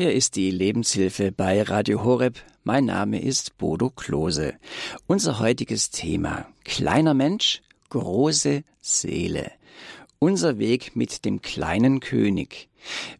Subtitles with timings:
[0.00, 2.38] Hier ist die Lebenshilfe bei Radio Horeb.
[2.64, 4.54] Mein Name ist Bodo Klose.
[5.06, 7.60] Unser heutiges Thema: kleiner Mensch,
[7.90, 9.52] große Seele.
[10.18, 12.70] Unser Weg mit dem kleinen König.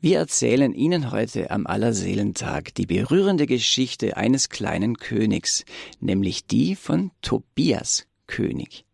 [0.00, 5.66] Wir erzählen Ihnen heute am Allerseelentag die berührende Geschichte eines kleinen Königs,
[6.00, 8.86] nämlich die von Tobias König.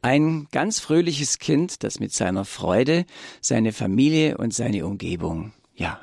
[0.00, 3.04] Ein ganz fröhliches Kind, das mit seiner Freude
[3.42, 6.00] seine Familie und seine Umgebung, ja,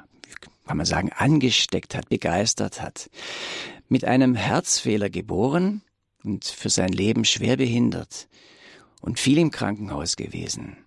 [0.69, 3.09] kann man sagen, angesteckt hat, begeistert hat.
[3.87, 5.81] Mit einem Herzfehler geboren
[6.23, 8.27] und für sein Leben schwer behindert
[9.01, 10.77] und viel im Krankenhaus gewesen,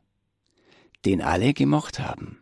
[1.04, 2.38] den alle gemocht haben.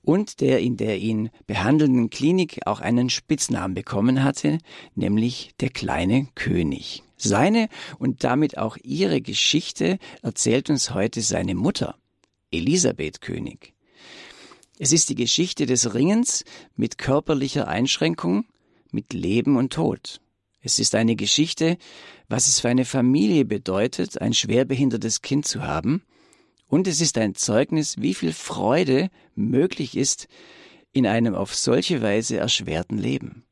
[0.00, 4.56] Und der in der ihn behandelnden Klinik auch einen Spitznamen bekommen hatte,
[4.94, 7.02] nämlich der kleine König.
[7.18, 11.96] Seine und damit auch ihre Geschichte erzählt uns heute seine Mutter,
[12.50, 13.75] Elisabeth König.
[14.78, 16.44] Es ist die Geschichte des Ringens
[16.74, 18.44] mit körperlicher Einschränkung,
[18.90, 20.20] mit Leben und Tod.
[20.60, 21.78] Es ist eine Geschichte,
[22.28, 26.02] was es für eine Familie bedeutet, ein schwerbehindertes Kind zu haben,
[26.68, 30.26] und es ist ein Zeugnis, wie viel Freude möglich ist
[30.92, 33.44] in einem auf solche Weise erschwerten Leben.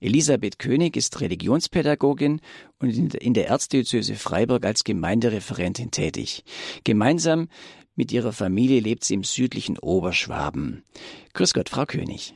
[0.00, 2.42] Elisabeth König ist Religionspädagogin
[2.78, 6.44] und in der Erzdiözese Freiburg als Gemeindereferentin tätig.
[6.84, 7.48] Gemeinsam
[7.96, 10.84] mit ihrer Familie lebt sie im südlichen Oberschwaben.
[11.32, 12.34] Grüß Gott, Frau König.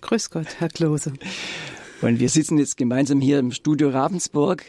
[0.00, 1.12] Grüß Gott, Herr Klose.
[2.02, 4.64] Und wir sitzen jetzt gemeinsam hier im Studio Ravensburg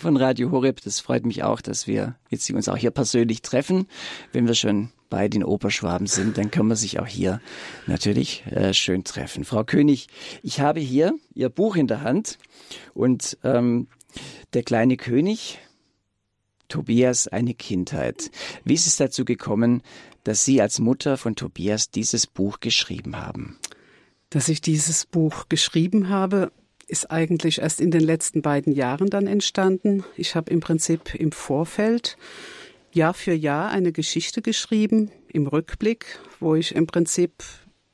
[0.00, 0.80] von Radio Horeb.
[0.82, 3.86] Das freut mich auch, dass wir jetzt uns auch hier persönlich treffen.
[4.32, 7.40] Wenn wir schon beide in Oberschwaben sind, dann können wir sich auch hier
[7.86, 9.44] natürlich äh, schön treffen.
[9.44, 10.08] Frau König,
[10.42, 12.38] ich habe hier Ihr Buch in der Hand
[12.94, 13.86] und ähm,
[14.54, 15.60] der kleine König
[16.72, 18.30] Tobias eine Kindheit.
[18.64, 19.82] Wie ist es dazu gekommen,
[20.24, 23.58] dass Sie als Mutter von Tobias dieses Buch geschrieben haben?
[24.30, 26.50] Dass ich dieses Buch geschrieben habe,
[26.86, 30.02] ist eigentlich erst in den letzten beiden Jahren dann entstanden.
[30.16, 32.16] Ich habe im Prinzip im Vorfeld
[32.90, 37.32] Jahr für Jahr eine Geschichte geschrieben, im Rückblick, wo ich im Prinzip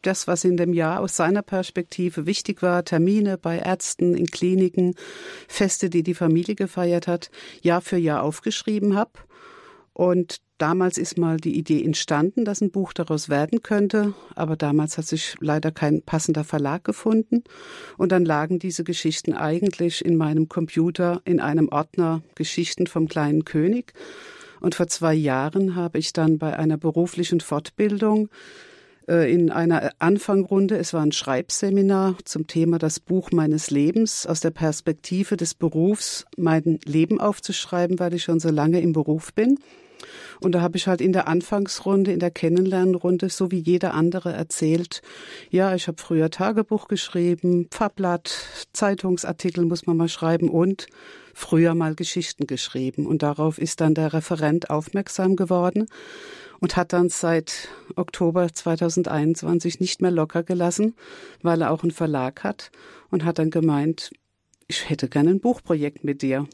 [0.02, 4.94] das, was in dem Jahr aus seiner Perspektive wichtig war, Termine bei Ärzten, in Kliniken,
[5.48, 7.30] Feste, die die Familie gefeiert hat,
[7.62, 9.12] Jahr für Jahr aufgeschrieben habe.
[9.92, 14.96] Und damals ist mal die Idee entstanden, dass ein Buch daraus werden könnte, aber damals
[14.96, 17.42] hat sich leider kein passender Verlag gefunden.
[17.96, 23.44] Und dann lagen diese Geschichten eigentlich in meinem Computer in einem Ordner Geschichten vom kleinen
[23.44, 23.92] König.
[24.60, 28.28] Und vor zwei Jahren habe ich dann bei einer beruflichen Fortbildung
[29.08, 30.76] in einer Anfangrunde.
[30.76, 36.26] Es war ein Schreibseminar zum Thema das Buch meines Lebens aus der Perspektive des Berufs,
[36.36, 39.58] mein Leben aufzuschreiben, weil ich schon so lange im Beruf bin.
[40.40, 44.32] Und da habe ich halt in der Anfangsrunde, in der Kennenlernrunde, so wie jeder andere
[44.32, 45.02] erzählt,
[45.50, 48.30] ja, ich habe früher Tagebuch geschrieben, Pfarrblatt,
[48.72, 50.86] Zeitungsartikel muss man mal schreiben und
[51.34, 53.06] früher mal Geschichten geschrieben.
[53.06, 55.86] Und darauf ist dann der Referent aufmerksam geworden
[56.60, 60.94] und hat dann seit Oktober 2021 nicht mehr locker gelassen,
[61.42, 62.70] weil er auch einen Verlag hat
[63.10, 64.10] und hat dann gemeint,
[64.66, 66.46] ich hätte gerne ein Buchprojekt mit dir.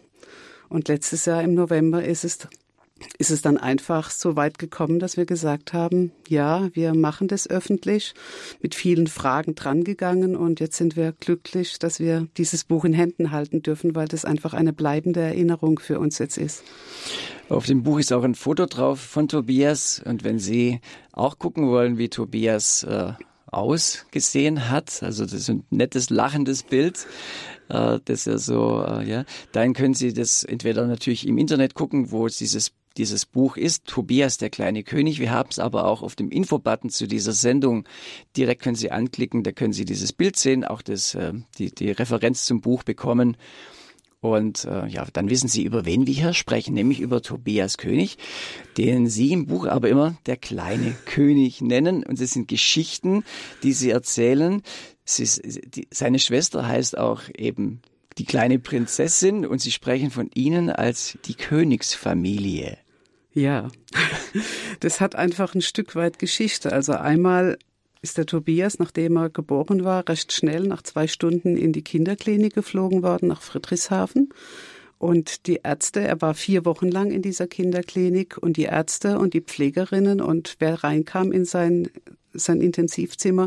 [0.69, 2.49] Und letztes Jahr im November ist es
[3.19, 7.49] ist es dann einfach so weit gekommen, dass wir gesagt haben, ja, wir machen das
[7.49, 8.15] öffentlich,
[8.61, 13.31] mit vielen Fragen drangegangen und jetzt sind wir glücklich, dass wir dieses Buch in Händen
[13.31, 16.63] halten dürfen, weil das einfach eine bleibende Erinnerung für uns jetzt ist.
[17.51, 20.81] Auf dem Buch ist auch ein Foto drauf von Tobias und wenn Sie
[21.13, 23.13] auch gucken wollen, wie Tobias äh,
[23.47, 27.07] ausgesehen hat, also das ist ein nettes, lachendes Bild,
[27.69, 32.11] äh, das er so, äh, ja, dann können Sie das entweder natürlich im Internet gucken,
[32.11, 35.19] wo es dieses dieses Buch ist, Tobias der kleine König.
[35.19, 37.89] Wir haben es aber auch auf dem Infobutton zu dieser Sendung.
[38.37, 41.91] Direkt können Sie anklicken, da können Sie dieses Bild sehen, auch das, äh, die, die
[41.91, 43.37] Referenz zum Buch bekommen.
[44.25, 48.17] Und äh, ja, dann wissen Sie, über wen wir hier sprechen, nämlich über Tobias König,
[48.79, 52.03] den Sie im Buch aber immer der kleine König nennen.
[52.03, 53.23] Und es sind Geschichten,
[53.63, 54.63] die Sie erzählen.
[55.05, 55.29] Sie,
[55.67, 57.83] die, seine Schwester heißt auch eben
[58.17, 62.79] die kleine Prinzessin und Sie sprechen von Ihnen als die Königsfamilie.
[63.35, 63.69] Ja,
[64.81, 66.73] das hat einfach ein Stück weit Geschichte.
[66.73, 67.59] Also einmal
[68.05, 72.53] ist der Tobias, nachdem er geboren war, recht schnell nach zwei Stunden in die Kinderklinik
[72.53, 74.29] geflogen worden nach Friedrichshafen.
[74.99, 79.33] Und die Ärzte, er war vier Wochen lang in dieser Kinderklinik und die Ärzte und
[79.33, 81.89] die Pflegerinnen und wer reinkam in sein,
[82.35, 83.47] sein Intensivzimmer,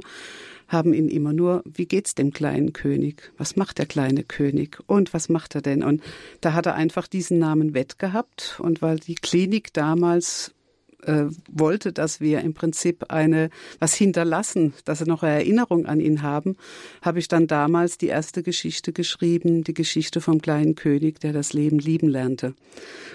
[0.68, 3.32] haben ihn immer nur, wie geht's dem kleinen König?
[3.38, 4.80] Was macht der kleine König?
[4.88, 5.84] Und was macht er denn?
[5.84, 6.02] Und
[6.42, 8.60] da hat er einfach diesen Namen Wett gehabt.
[8.60, 10.56] Und weil die Klinik damals
[11.04, 13.50] äh, wollte, dass wir im Prinzip eine
[13.80, 16.58] was hinterlassen, dass wir noch eine Erinnerung an ihn haben,
[17.02, 21.54] habe ich dann damals die erste Geschichte geschrieben, die Geschichte vom kleinen König, der das
[21.54, 22.56] Leben lieben lernte.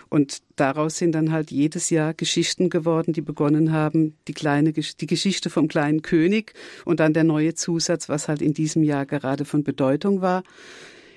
[0.08, 5.06] Und daraus sind dann halt jedes Jahr Geschichten geworden, die begonnen haben, die kleine die
[5.06, 9.44] Geschichte vom kleinen König und dann der neue Zusatz, was halt in diesem Jahr gerade
[9.44, 10.42] von Bedeutung war.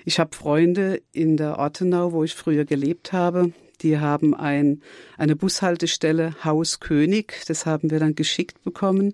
[0.04, 3.52] Ich habe Freunde in der Ortenau, wo ich früher gelebt habe.
[3.82, 4.80] Die haben ein,
[5.18, 7.42] eine Bushaltestelle Haus König.
[7.46, 9.12] Das haben wir dann geschickt bekommen.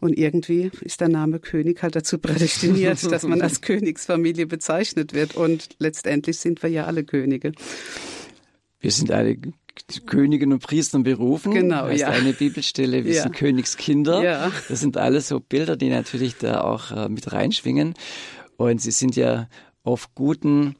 [0.00, 5.36] Und irgendwie ist der Name König halt dazu prädestiniert, dass man als Königsfamilie bezeichnet wird.
[5.36, 7.52] Und letztendlich sind wir ja alle Könige.
[8.80, 9.38] Wir sind alle
[10.06, 11.54] Königen und Priestern berufen.
[11.54, 12.08] Genau, heißt ja.
[12.08, 13.22] eine Bibelstelle, wir ja.
[13.22, 14.22] sind Königskinder.
[14.22, 14.52] Ja.
[14.68, 17.94] Das sind alles so Bilder, die natürlich da auch äh, mit reinschwingen.
[18.56, 19.48] Und sie sind ja
[19.82, 20.76] auf guten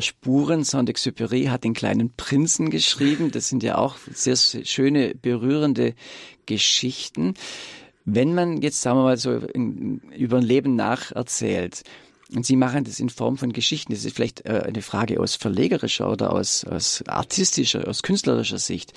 [0.00, 0.64] Spuren.
[0.64, 3.30] Saint-Exupéry hat den kleinen Prinzen geschrieben.
[3.30, 5.94] Das sind ja auch sehr schöne, berührende
[6.46, 7.34] Geschichten.
[8.04, 11.82] Wenn man jetzt, sagen wir mal so, über ein Leben nacherzählt,
[12.34, 13.92] und Sie machen das in Form von Geschichten.
[13.92, 18.92] Das ist vielleicht äh, eine Frage aus verlegerischer oder aus, aus artistischer, aus künstlerischer Sicht.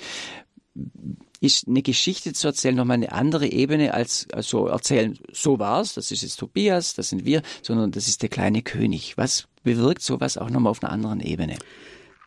[1.40, 6.10] Ist eine Geschichte zu erzählen nochmal eine andere Ebene als also erzählen, so war's, das
[6.10, 9.16] ist jetzt Tobias, das sind wir, sondern das ist der kleine König.
[9.16, 11.56] Was bewirkt sowas auch nochmal auf einer anderen Ebene?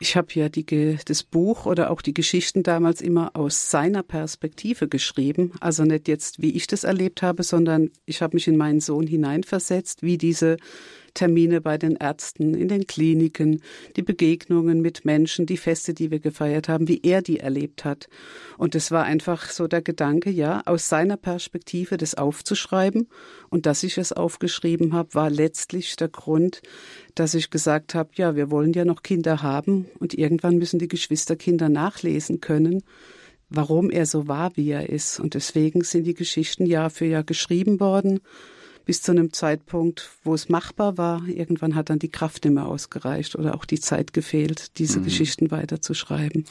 [0.01, 4.87] Ich habe ja die, das Buch oder auch die Geschichten damals immer aus seiner Perspektive
[4.87, 5.51] geschrieben.
[5.59, 9.05] Also nicht jetzt, wie ich das erlebt habe, sondern ich habe mich in meinen Sohn
[9.05, 10.57] hineinversetzt, wie diese
[11.13, 13.61] Termine bei den Ärzten, in den Kliniken,
[13.95, 18.07] die Begegnungen mit Menschen, die Feste, die wir gefeiert haben, wie er die erlebt hat.
[18.57, 23.07] Und es war einfach so der Gedanke, ja, aus seiner Perspektive das aufzuschreiben.
[23.49, 26.61] Und dass ich es aufgeschrieben habe, war letztlich der Grund,
[27.15, 30.87] dass ich gesagt habe, ja, wir wollen ja noch Kinder haben und irgendwann müssen die
[30.87, 32.83] Geschwisterkinder nachlesen können
[33.51, 35.19] warum er so war, wie er ist.
[35.19, 38.21] Und deswegen sind die Geschichten Jahr für Jahr geschrieben worden
[38.85, 41.27] bis zu einem Zeitpunkt, wo es machbar war.
[41.27, 45.05] Irgendwann hat dann die Kraft nicht mehr ausgereicht oder auch die Zeit gefehlt, diese mhm.
[45.05, 46.45] Geschichten weiterzuschreiben.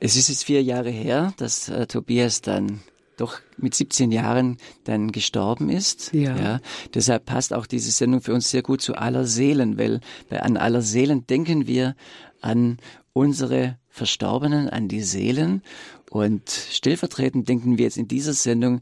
[0.00, 2.80] Es ist jetzt vier Jahre her, dass äh, Tobias dann
[3.20, 6.12] doch mit 17 Jahren dann gestorben ist.
[6.14, 6.36] Ja.
[6.36, 6.60] ja.
[6.94, 10.00] Deshalb passt auch diese Sendung für uns sehr gut zu aller Seelen, weil
[10.30, 11.94] bei an aller Seelen denken wir
[12.40, 12.78] an
[13.12, 15.62] unsere Verstorbenen, an die Seelen
[16.10, 18.80] und stellvertretend denken wir jetzt in dieser Sendung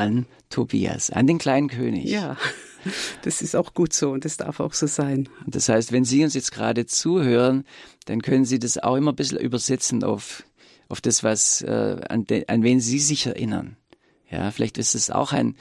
[0.00, 2.06] an Tobias, an den kleinen König.
[2.06, 2.36] Ja,
[3.22, 5.28] das ist auch gut so und das darf auch so sein.
[5.46, 7.64] Das heißt, wenn Sie uns jetzt gerade zuhören,
[8.06, 10.44] dann können Sie das auch immer ein bisschen übersetzen auf,
[10.88, 13.76] auf das, was, äh, an, de, an wen Sie sich erinnern.
[14.30, 15.56] Ja, vielleicht ist es auch ein,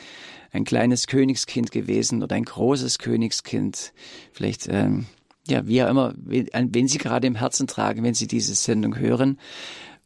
[0.51, 3.93] ein kleines Königskind gewesen oder ein großes Königskind.
[4.31, 5.07] Vielleicht, ähm,
[5.47, 6.13] ja, wie auch immer,
[6.53, 9.39] an wen Sie gerade im Herzen tragen, wenn Sie diese Sendung hören,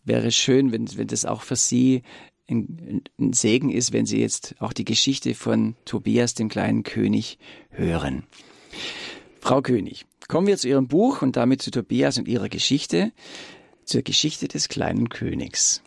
[0.06, 2.02] wäre schön, wenn, wenn das auch für Sie
[2.50, 7.38] ein, ein Segen ist, wenn Sie jetzt auch die Geschichte von Tobias, dem kleinen König,
[7.70, 8.24] hören.
[9.40, 13.12] Frau König, kommen wir zu Ihrem Buch und damit zu Tobias und ihrer Geschichte,
[13.86, 15.84] zur Geschichte des kleinen Königs.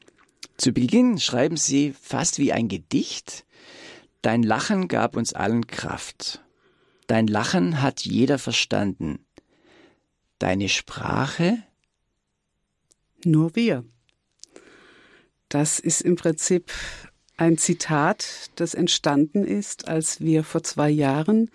[0.56, 3.44] Zu Beginn schreiben Sie fast wie ein Gedicht.
[4.22, 6.42] Dein Lachen gab uns allen Kraft.
[7.06, 9.20] Dein Lachen hat jeder verstanden.
[10.38, 11.62] Deine Sprache?
[13.24, 13.84] Nur wir.
[15.48, 16.72] Das ist im Prinzip
[17.36, 21.50] ein Zitat, das entstanden ist, als wir vor zwei Jahren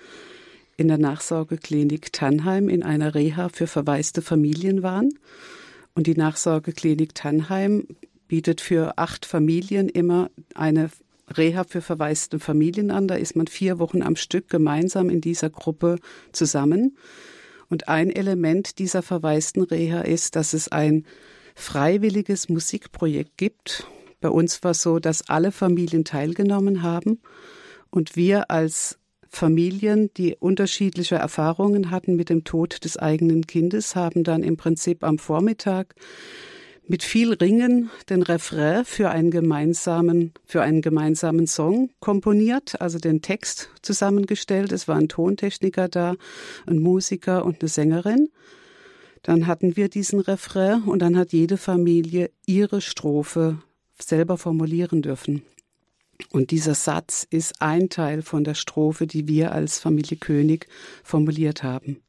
[0.77, 5.13] in der Nachsorgeklinik Tannheim in einer Reha für verwaiste Familien waren.
[5.93, 7.88] Und die Nachsorgeklinik Tannheim
[8.27, 10.89] bietet für acht Familien immer eine
[11.27, 13.07] Reha für verwaiste Familien an.
[13.07, 15.98] Da ist man vier Wochen am Stück gemeinsam in dieser Gruppe
[16.31, 16.98] zusammen.
[17.69, 21.05] Und ein Element dieser verwaisten Reha ist, dass es ein
[21.61, 23.87] freiwilliges Musikprojekt gibt.
[24.19, 27.21] Bei uns war es so, dass alle Familien teilgenommen haben
[27.89, 28.97] und wir als
[29.29, 35.03] Familien, die unterschiedliche Erfahrungen hatten mit dem Tod des eigenen Kindes, haben dann im Prinzip
[35.05, 35.95] am Vormittag
[36.85, 43.21] mit viel Ringen den Refrain für einen gemeinsamen, für einen gemeinsamen Song komponiert, also den
[43.21, 44.73] Text zusammengestellt.
[44.73, 46.15] Es waren Tontechniker da,
[46.65, 48.29] ein Musiker und eine Sängerin.
[49.23, 53.59] Dann hatten wir diesen Refrain und dann hat jede Familie ihre Strophe
[53.99, 55.43] selber formulieren dürfen.
[56.31, 60.67] Und dieser Satz ist ein Teil von der Strophe, die wir als Familie König
[61.03, 62.01] formuliert haben.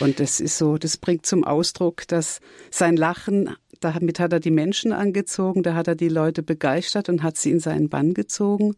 [0.00, 2.40] Und das ist so, das bringt zum Ausdruck, dass
[2.70, 7.22] sein Lachen, damit hat er die Menschen angezogen, da hat er die Leute begeistert und
[7.22, 8.74] hat sie in seinen Bann gezogen.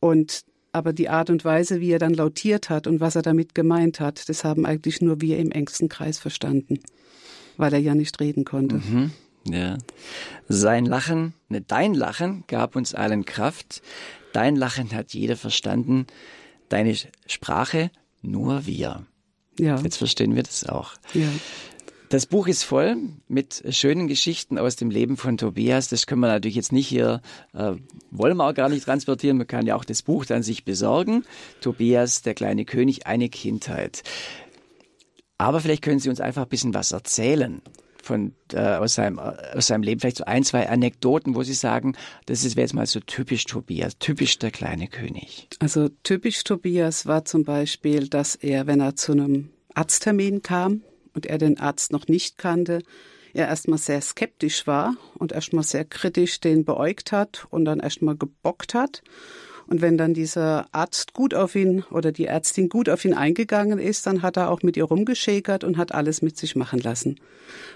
[0.00, 3.54] Und aber die Art und Weise, wie er dann lautiert hat und was er damit
[3.54, 6.80] gemeint hat, das haben eigentlich nur wir im engsten Kreis verstanden,
[7.56, 8.76] weil er ja nicht reden konnte.
[8.76, 9.10] Mhm.
[9.44, 9.76] Ja.
[10.48, 13.82] Sein Lachen, ne, dein Lachen gab uns allen Kraft.
[14.32, 16.06] Dein Lachen hat jeder verstanden.
[16.68, 17.90] Deine Sprache
[18.22, 19.04] nur wir.
[19.58, 19.78] Ja.
[19.80, 20.94] Jetzt verstehen wir das auch.
[21.12, 21.28] Ja.
[22.12, 25.88] Das Buch ist voll mit schönen Geschichten aus dem Leben von Tobias.
[25.88, 27.22] Das können wir natürlich jetzt nicht hier,
[27.54, 27.72] äh,
[28.10, 29.38] wollen wir auch gar nicht transportieren.
[29.38, 31.24] Man kann ja auch das Buch dann sich besorgen.
[31.62, 34.02] Tobias, der kleine König, eine Kindheit.
[35.38, 37.62] Aber vielleicht können Sie uns einfach ein bisschen was erzählen
[38.02, 40.02] von, äh, aus, seinem, aus seinem Leben.
[40.02, 43.96] Vielleicht so ein, zwei Anekdoten, wo Sie sagen, das wäre jetzt mal so typisch Tobias,
[43.98, 45.48] typisch der kleine König.
[45.60, 50.82] Also typisch Tobias war zum Beispiel, dass er, wenn er zu einem Arzttermin kam,
[51.14, 52.82] und er den Arzt noch nicht kannte,
[53.34, 58.16] er erstmal sehr skeptisch war und erstmal sehr kritisch den beäugt hat und dann erstmal
[58.16, 59.02] gebockt hat.
[59.66, 63.78] Und wenn dann dieser Arzt gut auf ihn oder die Ärztin gut auf ihn eingegangen
[63.78, 67.20] ist, dann hat er auch mit ihr rumgeschäkert und hat alles mit sich machen lassen.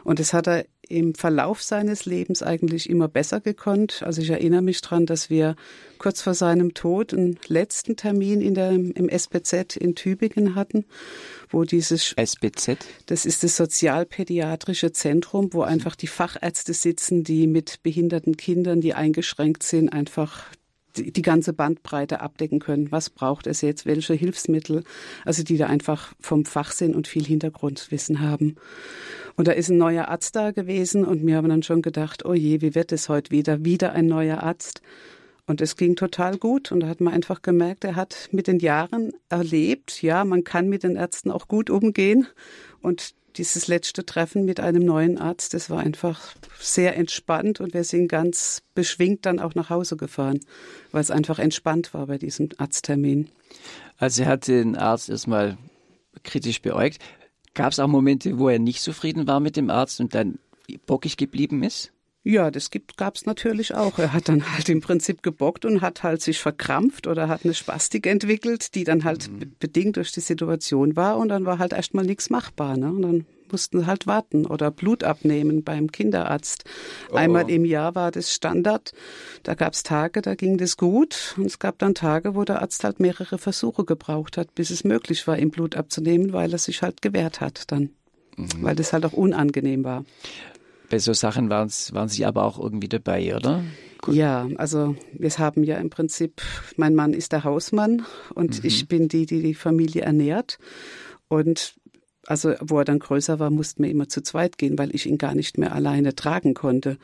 [0.04, 4.02] Und das hat er im Verlauf seines Lebens eigentlich immer besser gekonnt.
[4.04, 5.56] Also ich erinnere mich dran, dass wir
[5.98, 10.84] kurz vor seinem Tod einen letzten Termin in der, im SPZ in Tübingen hatten,
[11.50, 17.82] wo dieses SPZ, das ist das sozialpädiatrische Zentrum, wo einfach die Fachärzte sitzen, die mit
[17.82, 20.44] behinderten Kindern, die eingeschränkt sind, einfach
[21.02, 22.90] die ganze Bandbreite abdecken können.
[22.92, 23.86] Was braucht es jetzt?
[23.86, 24.84] Welche Hilfsmittel?
[25.24, 28.56] Also die da einfach vom Fach sind und viel Hintergrundwissen haben.
[29.36, 32.34] Und da ist ein neuer Arzt da gewesen und wir haben dann schon gedacht, oh
[32.34, 33.64] je, wie wird es heute wieder?
[33.64, 34.80] Wieder ein neuer Arzt.
[35.46, 38.58] Und es ging total gut und da hat man einfach gemerkt, er hat mit den
[38.58, 42.26] Jahren erlebt, ja, man kann mit den Ärzten auch gut umgehen
[42.82, 47.84] und dieses letzte Treffen mit einem neuen Arzt, das war einfach sehr entspannt und wir
[47.84, 50.40] sind ganz beschwingt dann auch nach Hause gefahren,
[50.92, 53.28] weil es einfach entspannt war bei diesem Arzttermin.
[53.98, 55.56] Also er hat den Arzt erstmal
[56.24, 56.98] kritisch beäugt.
[57.54, 60.38] Gab es auch Momente, wo er nicht zufrieden war mit dem Arzt und dann
[60.86, 61.92] bockig geblieben ist?
[62.28, 64.00] Ja, das gab es natürlich auch.
[64.00, 67.54] Er hat dann halt im Prinzip gebockt und hat halt sich verkrampft oder hat eine
[67.54, 69.52] Spastik entwickelt, die dann halt mhm.
[69.60, 72.76] bedingt durch die Situation war und dann war halt erstmal nichts machbar.
[72.76, 72.88] Ne?
[72.88, 76.64] Und dann mussten halt warten oder Blut abnehmen beim Kinderarzt.
[77.12, 77.14] Oh.
[77.14, 78.92] Einmal im Jahr war das Standard.
[79.44, 81.36] Da gab es Tage, da ging das gut.
[81.36, 84.82] Und es gab dann Tage, wo der Arzt halt mehrere Versuche gebraucht hat, bis es
[84.82, 87.90] möglich war, ihm Blut abzunehmen, weil er sich halt gewehrt hat dann.
[88.36, 88.48] Mhm.
[88.62, 90.04] Weil das halt auch unangenehm war.
[90.90, 93.64] Bei so Sachen waren, waren Sie aber auch irgendwie dabei, oder?
[94.02, 94.14] Gut.
[94.14, 96.42] Ja, also wir haben ja im Prinzip,
[96.76, 98.68] mein Mann ist der Hausmann und mhm.
[98.68, 100.58] ich bin die, die die Familie ernährt.
[101.28, 101.74] Und
[102.26, 105.18] also wo er dann größer war, mussten wir immer zu zweit gehen, weil ich ihn
[105.18, 106.98] gar nicht mehr alleine tragen konnte.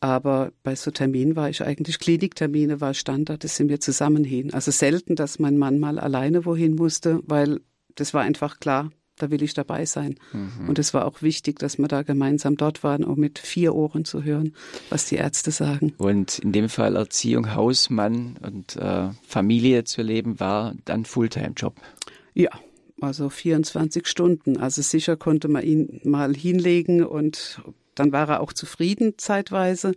[0.00, 4.54] Aber bei so Terminen war ich eigentlich, Kliniktermine war Standard, das sind wir zusammen hin.
[4.54, 7.60] Also selten, dass mein Mann mal alleine wohin musste, weil
[7.96, 10.16] das war einfach klar, da will ich dabei sein.
[10.32, 10.68] Mhm.
[10.68, 14.04] Und es war auch wichtig, dass wir da gemeinsam dort waren, um mit vier Ohren
[14.04, 14.54] zu hören,
[14.90, 15.94] was die Ärzte sagen.
[15.98, 21.74] Und in dem Fall Erziehung, Hausmann und äh, Familie zu leben, war dann Fulltime-Job.
[22.34, 22.50] Ja,
[23.00, 24.56] also 24 Stunden.
[24.56, 27.60] Also sicher konnte man ihn mal hinlegen und
[27.98, 29.94] dann war er auch zufrieden zeitweise.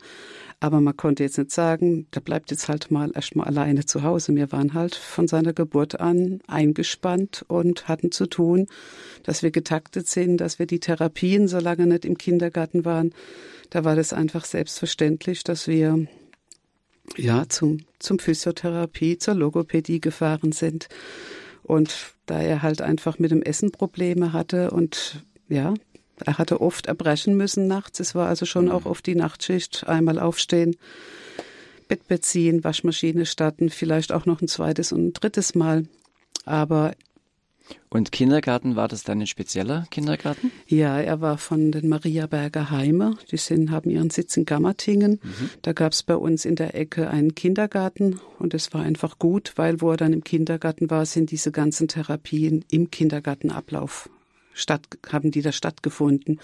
[0.60, 4.36] Aber man konnte jetzt nicht sagen, der bleibt jetzt halt mal erstmal alleine zu Hause.
[4.36, 8.67] Wir waren halt von seiner Geburt an eingespannt und hatten zu tun,
[9.24, 13.12] dass wir getaktet sind, dass wir die Therapien, solange nicht im Kindergarten waren,
[13.72, 16.05] da war das einfach selbstverständlich, dass wir
[17.17, 20.89] ja zum, zum Physiotherapie, zur Logopädie gefahren sind.
[21.63, 25.74] Und da er halt einfach mit dem Essen Probleme hatte und ja,
[26.25, 28.00] er hatte oft erbrechen müssen nachts.
[28.00, 28.72] Es war also schon mhm.
[28.72, 29.88] auch oft die Nachtschicht.
[29.88, 30.75] Einmal aufstehen,
[31.88, 35.88] Bett beziehen, Waschmaschine starten, vielleicht auch noch ein zweites und ein drittes Mal.
[36.46, 36.94] Aber
[37.90, 40.51] und Kindergarten, war das dann ein spezieller Kindergarten?
[40.68, 43.18] Ja, er war von den Mariaberger Heime.
[43.32, 45.20] Die sind, haben ihren Sitz in Gammertingen.
[45.22, 45.50] Mhm.
[45.62, 49.54] Da gab es bei uns in der Ecke einen Kindergarten und es war einfach gut,
[49.58, 54.10] weil wo er dann im Kindergarten war, sind diese ganzen Therapien im Kindergartenablauf
[54.53, 56.39] statt, haben die da stattgefunden.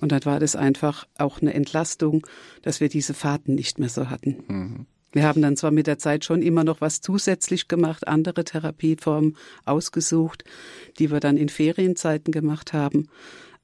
[0.00, 2.26] Und dann war das einfach auch eine Entlastung,
[2.62, 4.36] dass wir diese Fahrten nicht mehr so hatten.
[4.48, 4.86] Mhm.
[5.12, 9.36] Wir haben dann zwar mit der Zeit schon immer noch was zusätzlich gemacht, andere Therapieformen
[9.64, 10.44] ausgesucht,
[10.98, 13.08] die wir dann in Ferienzeiten gemacht haben.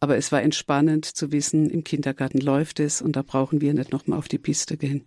[0.00, 3.92] Aber es war entspannend zu wissen, im Kindergarten läuft es und da brauchen wir nicht
[3.92, 5.04] nochmal auf die Piste gehen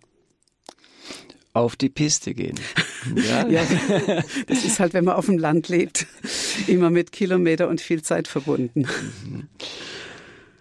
[1.56, 2.58] auf die Piste gehen.
[3.14, 3.46] Ja.
[3.46, 3.62] ja.
[4.48, 6.08] das ist halt, wenn man auf dem Land lebt,
[6.66, 8.88] immer mit Kilometer und viel Zeit verbunden.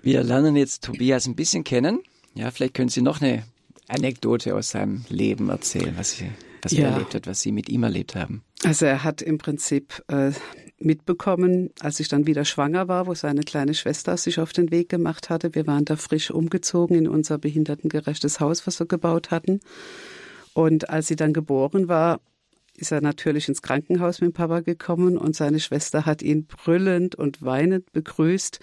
[0.04, 2.02] Wir lernen jetzt Tobias ein bisschen kennen.
[2.36, 3.46] Ja, vielleicht können Sie noch eine
[3.88, 6.30] Anekdote aus seinem Leben erzählen, was, Sie,
[6.62, 6.84] was ja.
[6.84, 8.44] er erlebt hat, was Sie mit ihm erlebt haben.
[8.64, 10.32] Also er hat im Prinzip äh,
[10.78, 14.90] mitbekommen, als ich dann wieder schwanger war, wo seine kleine Schwester sich auf den Weg
[14.90, 15.56] gemacht hatte.
[15.56, 19.62] Wir waren da frisch umgezogen in unser behindertengerechtes Haus, was wir gebaut hatten.
[20.56, 22.22] Und als sie dann geboren war,
[22.78, 27.14] ist er natürlich ins Krankenhaus mit dem Papa gekommen und seine Schwester hat ihn brüllend
[27.14, 28.60] und weinend begrüßt.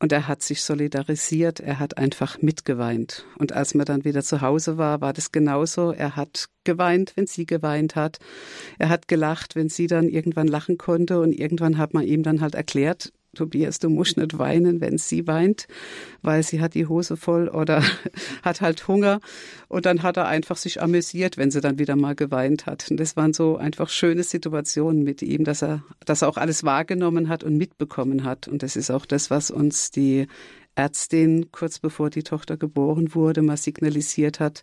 [0.00, 3.24] Und er hat sich solidarisiert, er hat einfach mitgeweint.
[3.38, 5.92] Und als man dann wieder zu Hause war, war das genauso.
[5.92, 8.18] Er hat geweint, wenn sie geweint hat.
[8.80, 11.20] Er hat gelacht, wenn sie dann irgendwann lachen konnte.
[11.20, 15.26] Und irgendwann hat man ihm dann halt erklärt, Tobias, du musst nicht weinen, wenn sie
[15.26, 15.66] weint,
[16.20, 17.82] weil sie hat die Hose voll oder
[18.42, 19.20] hat halt Hunger.
[19.68, 22.90] Und dann hat er einfach sich amüsiert, wenn sie dann wieder mal geweint hat.
[22.90, 26.62] Und das waren so einfach schöne Situationen mit ihm, dass er, dass er auch alles
[26.64, 28.48] wahrgenommen hat und mitbekommen hat.
[28.48, 30.26] Und das ist auch das, was uns die
[30.74, 34.62] Ärztin kurz bevor die Tochter geboren wurde, mal signalisiert hat.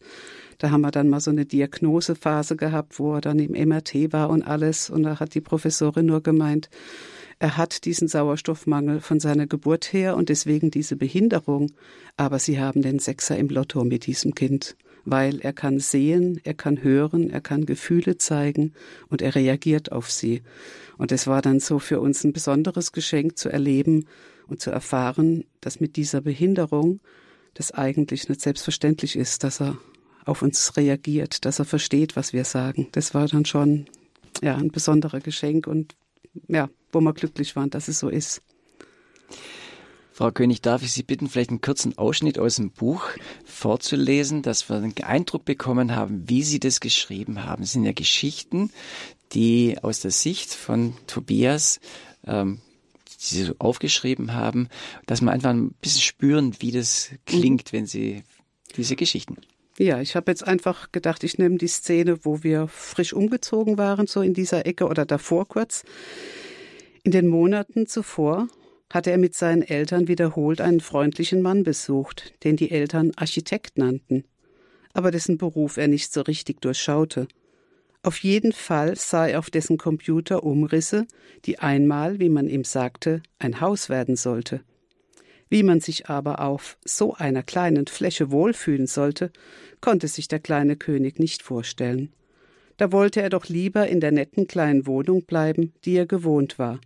[0.59, 4.29] Da haben wir dann mal so eine Diagnosephase gehabt, wo er dann im MRT war
[4.29, 4.91] und alles.
[4.91, 6.69] Und da hat die Professorin nur gemeint,
[7.39, 11.71] er hat diesen Sauerstoffmangel von seiner Geburt her und deswegen diese Behinderung.
[12.17, 16.53] Aber sie haben den Sechser im Lotto mit diesem Kind, weil er kann sehen, er
[16.53, 18.73] kann hören, er kann Gefühle zeigen
[19.07, 20.43] und er reagiert auf sie.
[20.97, 24.05] Und es war dann so für uns ein besonderes Geschenk zu erleben
[24.47, 26.99] und zu erfahren, dass mit dieser Behinderung
[27.53, 29.77] das eigentlich nicht selbstverständlich ist, dass er
[30.25, 32.89] auf uns reagiert, dass er versteht, was wir sagen.
[32.91, 33.85] Das war dann schon
[34.41, 35.95] ja ein besonderer Geschenk und
[36.47, 38.41] ja, wo wir glücklich waren, dass es so ist.
[40.11, 43.05] Frau König, darf ich Sie bitten, vielleicht einen kurzen Ausschnitt aus dem Buch
[43.45, 47.63] vorzulesen, dass wir einen Eindruck bekommen haben, wie Sie das geschrieben haben.
[47.63, 48.69] Es sind ja Geschichten,
[49.31, 51.79] die aus der Sicht von Tobias
[52.27, 52.59] ähm,
[53.19, 54.69] die Sie so aufgeschrieben haben,
[55.05, 57.77] dass wir einfach ein bisschen spüren, wie das klingt, mhm.
[57.77, 58.23] wenn Sie
[58.77, 59.37] diese Geschichten.
[59.77, 64.07] Ja, ich habe jetzt einfach gedacht, ich nehme die Szene, wo wir frisch umgezogen waren,
[64.07, 65.83] so in dieser Ecke oder davor kurz.
[67.03, 68.47] In den Monaten zuvor
[68.91, 74.25] hatte er mit seinen Eltern wiederholt einen freundlichen Mann besucht, den die Eltern Architekt nannten,
[74.93, 77.27] aber dessen Beruf er nicht so richtig durchschaute.
[78.01, 81.05] Auf jeden Fall sah er auf dessen Computer Umrisse,
[81.45, 84.61] die einmal, wie man ihm sagte, ein Haus werden sollte.
[85.49, 89.31] Wie man sich aber auf so einer kleinen Fläche wohlfühlen sollte,
[89.81, 92.11] konnte sich der kleine König nicht vorstellen.
[92.77, 96.79] Da wollte er doch lieber in der netten kleinen Wohnung bleiben, die er gewohnt war,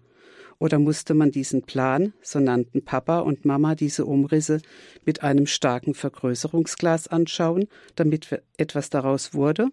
[0.64, 4.62] oder musste man diesen Plan, so nannten Papa und Mama diese Umrisse,
[5.04, 9.68] mit einem starken Vergrößerungsglas anschauen, damit etwas daraus wurde?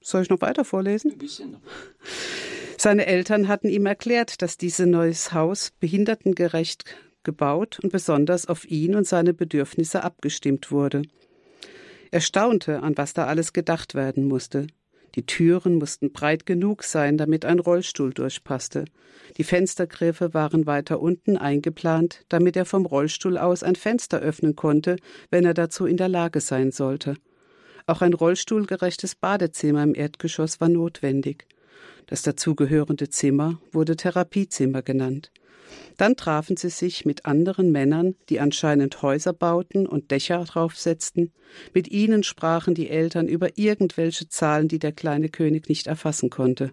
[0.00, 1.12] Soll ich noch weiter vorlesen?
[1.12, 1.60] Ein bisschen noch.
[2.78, 6.86] Seine Eltern hatten ihm erklärt, dass dieses neues Haus behindertengerecht
[7.22, 11.02] gebaut und besonders auf ihn und seine Bedürfnisse abgestimmt wurde.
[12.10, 14.66] Er staunte, an was da alles gedacht werden musste.
[15.14, 18.86] Die Türen mussten breit genug sein, damit ein Rollstuhl durchpasste.
[19.36, 24.96] Die Fenstergriffe waren weiter unten eingeplant, damit er vom Rollstuhl aus ein Fenster öffnen konnte,
[25.30, 27.16] wenn er dazu in der Lage sein sollte.
[27.86, 31.46] Auch ein rollstuhlgerechtes Badezimmer im Erdgeschoss war notwendig.
[32.06, 35.30] Das dazugehörende Zimmer wurde Therapiezimmer genannt.
[35.96, 41.32] Dann trafen sie sich mit anderen Männern, die anscheinend Häuser bauten und Dächer draufsetzten.
[41.74, 46.72] Mit ihnen sprachen die Eltern über irgendwelche Zahlen, die der kleine König nicht erfassen konnte.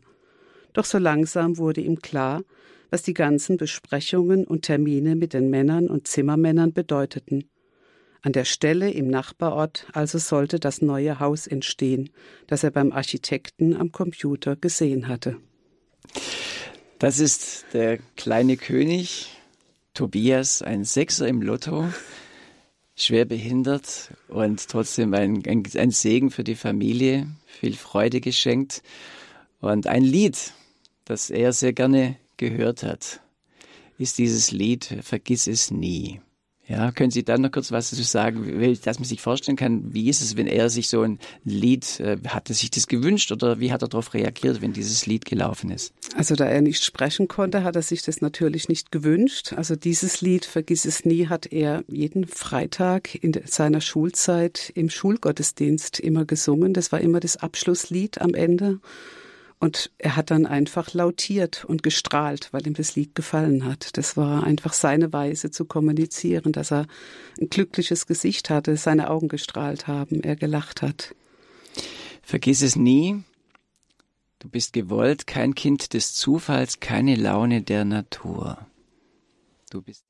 [0.73, 2.43] Doch so langsam wurde ihm klar,
[2.89, 7.49] was die ganzen Besprechungen und Termine mit den Männern und Zimmermännern bedeuteten.
[8.21, 12.09] An der Stelle im Nachbarort also sollte das neue Haus entstehen,
[12.47, 15.37] das er beim Architekten am Computer gesehen hatte.
[16.99, 19.29] Das ist der kleine König,
[19.93, 21.87] Tobias, ein Sechser im Lotto,
[22.97, 28.83] schwer behindert und trotzdem ein, ein, ein Segen für die Familie, viel Freude geschenkt
[29.61, 30.51] und ein Lied,
[31.05, 33.21] das er sehr gerne gehört hat,
[33.97, 36.19] ist dieses Lied Vergiss es nie.
[36.69, 40.07] Ja, können Sie dann noch kurz was dazu sagen, dass man sich vorstellen kann, wie
[40.07, 43.59] ist es, wenn er sich so ein Lied, äh, hat er sich das gewünscht oder
[43.59, 45.93] wie hat er darauf reagiert, wenn dieses Lied gelaufen ist?
[46.15, 49.53] Also da er nicht sprechen konnte, hat er sich das natürlich nicht gewünscht.
[49.53, 55.99] Also dieses Lied, Vergiss es nie, hat er jeden Freitag in seiner Schulzeit im Schulgottesdienst
[55.99, 56.75] immer gesungen.
[56.75, 58.79] Das war immer das Abschlusslied am Ende.
[59.59, 63.97] Und er hat dann einfach lautiert und gestrahlt, weil ihm das Lied gefallen hat.
[63.97, 66.87] Das war einfach seine Weise zu kommunizieren, dass er
[67.39, 71.13] ein glückliches Gesicht hatte, seine Augen gestrahlt haben, er gelacht hat.
[72.21, 73.23] Vergiss es nie.
[74.39, 78.65] Du bist gewollt, kein Kind des Zufalls, keine Laune der Natur.
[79.69, 80.05] Du bist.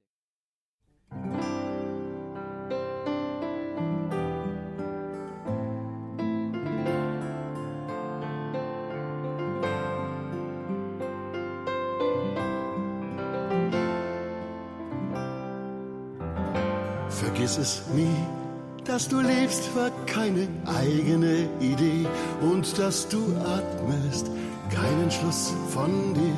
[17.40, 18.18] Vergiss es nie,
[18.84, 22.06] dass du lebst, war keine eigene Idee
[22.42, 24.30] und dass du atmest,
[24.70, 26.36] kein Entschluss von dir.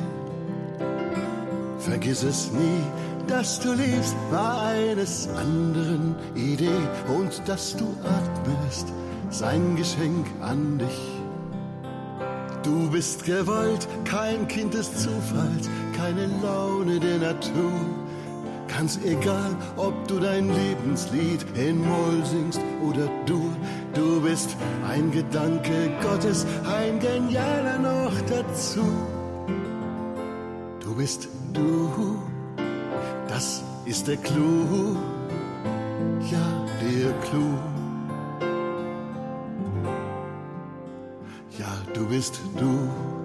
[1.80, 2.84] Vergiss es nie,
[3.26, 6.86] dass du lebst, war eines anderen Idee
[7.18, 8.86] und dass du atmest,
[9.30, 11.00] sein Geschenk an dich.
[12.62, 17.72] Du bist gewollt, kein Kind des Zufalls, keine Laune der Natur.
[18.76, 23.52] Ganz egal, ob du dein Lebenslied in Moll singst oder du,
[23.94, 24.56] du bist
[24.88, 28.84] ein Gedanke Gottes, ein genialer noch dazu.
[30.80, 32.18] Du bist du,
[33.28, 34.96] das ist der Clou,
[36.30, 37.58] ja, der Clou.
[41.58, 43.21] Ja, du bist du.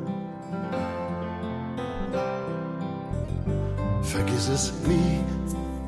[4.38, 5.24] Vergiss es nie,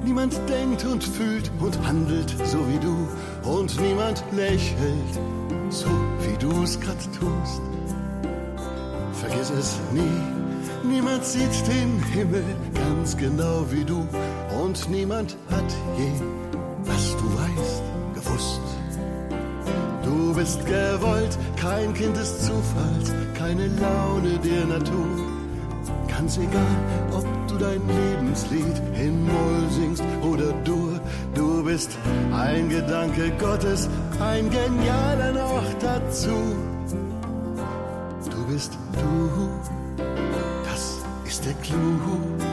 [0.03, 3.07] niemand denkt und fühlt und handelt so wie du
[3.47, 5.19] und niemand lächelt
[5.69, 5.87] so
[6.21, 7.61] wie du es grad tust.
[9.13, 14.07] Vergiss es nie, niemand sieht den Himmel ganz genau wie du
[14.63, 16.09] und niemand hat je,
[16.85, 17.83] was du weißt,
[18.15, 18.61] gewusst.
[20.03, 25.05] Du bist gewollt, kein Kind des Zufalls, keine Laune der Natur.
[26.07, 26.75] Ganz egal,
[27.11, 27.28] ob
[27.59, 30.99] dein Lebenslied in Moll singst oder Dur,
[31.35, 31.91] du bist
[32.33, 36.55] ein Gedanke Gottes, ein genialer noch dazu.
[38.29, 39.49] Du bist du,
[40.63, 42.48] das ist der Clou,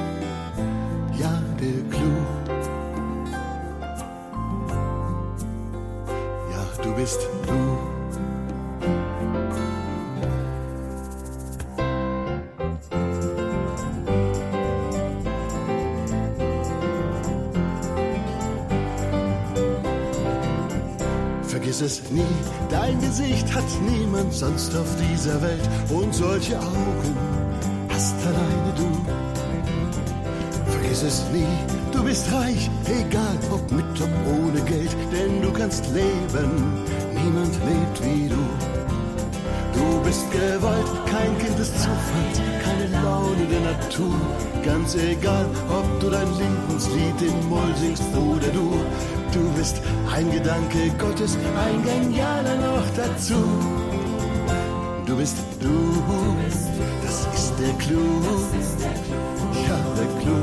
[21.86, 22.34] es nie,
[22.68, 25.68] dein Gesicht hat niemand sonst auf dieser Welt.
[25.88, 27.16] Und solche Augen
[27.88, 28.90] hast alleine du.
[30.72, 31.56] Vergiss es nie,
[31.92, 36.50] du bist reich, egal ob mit ob ohne Geld, denn du kannst leben,
[37.14, 38.42] niemand lebt wie du.
[39.78, 42.40] Du bist gewollt, kein Kind des Zufalls,
[43.50, 44.14] der Natur.
[44.64, 48.80] Ganz egal, ob du dein Lebenslied in Moll singst oder du.
[49.32, 49.80] Du bist
[50.14, 53.42] ein Gedanke Gottes, ein genialer noch dazu.
[55.06, 55.94] Du bist du,
[57.04, 58.22] das ist der Clou.
[59.68, 60.42] Ja, der Clou.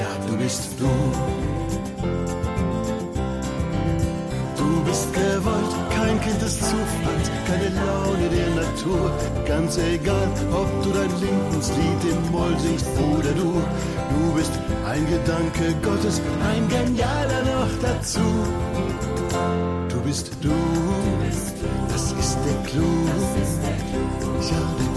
[0.00, 1.51] Ja, du bist du.
[5.12, 9.10] Gewollt, kein Kind des Zufalls, keine Laune der Natur.
[9.46, 13.62] Ganz egal, ob du dein Lebenslied im Moll singst oder du.
[14.10, 14.52] Du bist
[14.86, 16.20] ein Gedanke Gottes,
[16.50, 18.20] ein genialer noch dazu.
[19.88, 20.54] Du bist du,
[21.88, 23.06] das ist der Clou.
[24.50, 24.91] Ja, der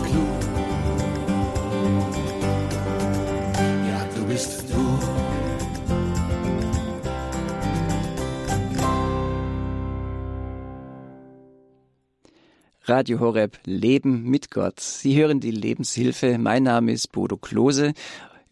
[12.88, 14.80] Radio Horeb Leben mit Gott.
[14.80, 16.38] Sie hören die Lebenshilfe.
[16.38, 17.94] Mein Name ist Bodo Klose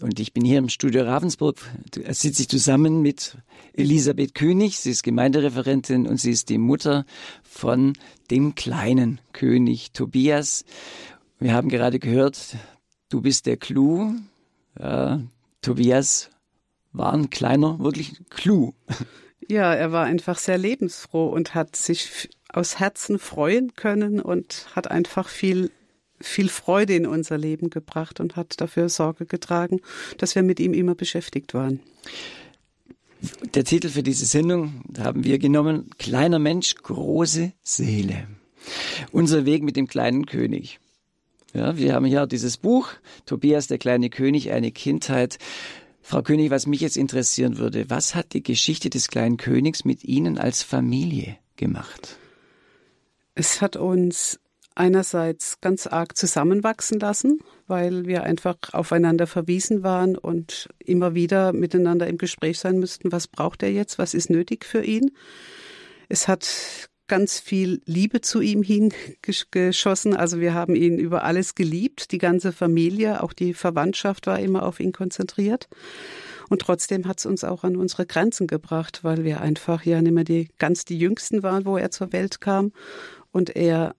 [0.01, 1.57] und ich bin hier im Studio Ravensburg.
[1.91, 3.37] Da sitze ich zusammen mit
[3.73, 4.79] Elisabeth König.
[4.79, 7.05] Sie ist Gemeindereferentin und sie ist die Mutter
[7.43, 7.93] von
[8.31, 10.65] dem kleinen König Tobias.
[11.37, 12.55] Wir haben gerade gehört,
[13.09, 14.15] du bist der Clou.
[14.79, 15.21] Ja,
[15.61, 16.31] Tobias
[16.91, 18.73] war ein kleiner, wirklich Clou.
[19.47, 24.89] Ja, er war einfach sehr lebensfroh und hat sich aus Herzen freuen können und hat
[24.89, 25.71] einfach viel
[26.19, 29.81] viel Freude in unser Leben gebracht und hat dafür Sorge getragen,
[30.17, 31.81] dass wir mit ihm immer beschäftigt waren.
[33.53, 38.27] Der Titel für diese Sendung haben wir genommen, Kleiner Mensch, große Seele.
[39.11, 40.79] Unser Weg mit dem kleinen König.
[41.53, 42.89] Ja, wir haben hier dieses Buch,
[43.25, 45.37] Tobias, der kleine König, eine Kindheit.
[46.01, 50.03] Frau König, was mich jetzt interessieren würde, was hat die Geschichte des kleinen Königs mit
[50.03, 52.17] Ihnen als Familie gemacht?
[53.35, 54.39] Es hat uns
[54.75, 62.07] einerseits ganz arg zusammenwachsen lassen, weil wir einfach aufeinander verwiesen waren und immer wieder miteinander
[62.07, 65.11] im Gespräch sein müssten, was braucht er jetzt, was ist nötig für ihn.
[66.09, 70.15] Es hat ganz viel Liebe zu ihm hingeschossen.
[70.15, 72.11] Also wir haben ihn über alles geliebt.
[72.11, 75.67] Die ganze Familie, auch die Verwandtschaft war immer auf ihn konzentriert.
[76.49, 80.13] Und trotzdem hat es uns auch an unsere Grenzen gebracht, weil wir einfach ja nicht
[80.13, 82.71] mehr die ganz die Jüngsten waren, wo er zur Welt kam.
[83.33, 83.95] Und er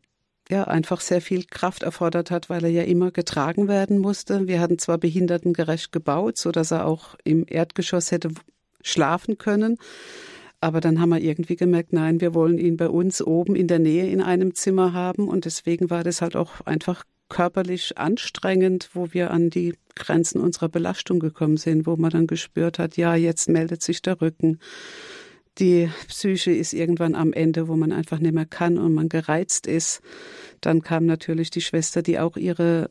[0.48, 4.46] ja einfach sehr viel Kraft erfordert hat, weil er ja immer getragen werden musste.
[4.46, 8.30] Wir hatten zwar behindertengerecht gebaut, so dass er auch im Erdgeschoss hätte
[8.82, 9.76] schlafen können.
[10.60, 13.78] Aber dann haben wir irgendwie gemerkt, nein, wir wollen ihn bei uns oben in der
[13.78, 15.28] Nähe in einem Zimmer haben.
[15.28, 20.68] Und deswegen war das halt auch einfach körperlich anstrengend, wo wir an die Grenzen unserer
[20.68, 24.58] Belastung gekommen sind, wo man dann gespürt hat, ja, jetzt meldet sich der Rücken.
[25.58, 29.66] Die Psyche ist irgendwann am Ende, wo man einfach nicht mehr kann und man gereizt
[29.66, 30.00] ist.
[30.60, 32.90] Dann kam natürlich die Schwester, die auch ihre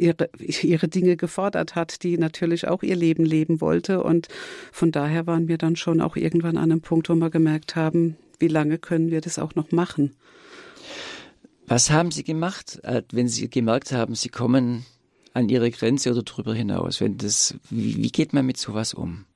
[0.00, 4.02] ihre, ihre Dinge gefordert hat, die natürlich auch ihr Leben leben wollte.
[4.02, 4.28] Und
[4.72, 8.16] von daher waren wir dann schon auch irgendwann an einem Punkt, wo wir gemerkt haben,
[8.38, 10.16] wie lange können wir das auch noch machen.
[11.66, 14.86] Was haben Sie gemacht, äh, wenn Sie gemerkt haben, Sie kommen
[15.34, 17.00] an Ihre Grenze oder darüber hinaus?
[17.00, 19.26] Wenn das, wie, wie geht man mit sowas um?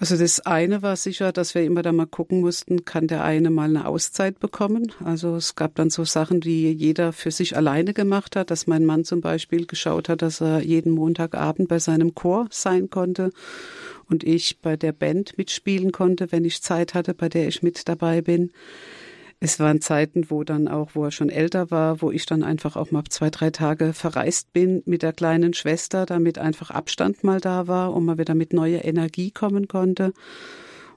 [0.00, 3.50] Also das eine war sicher, dass wir immer da mal gucken mussten, kann der eine
[3.50, 4.94] mal eine Auszeit bekommen.
[5.04, 8.86] Also es gab dann so Sachen, die jeder für sich alleine gemacht hat, dass mein
[8.86, 13.30] Mann zum Beispiel geschaut hat, dass er jeden Montagabend bei seinem Chor sein konnte
[14.08, 17.86] und ich bei der Band mitspielen konnte, wenn ich Zeit hatte, bei der ich mit
[17.86, 18.52] dabei bin.
[19.42, 22.76] Es waren Zeiten, wo dann auch, wo er schon älter war, wo ich dann einfach
[22.76, 27.40] auch mal zwei, drei Tage verreist bin mit der kleinen Schwester, damit einfach Abstand mal
[27.40, 30.12] da war und man wieder mit neuer Energie kommen konnte.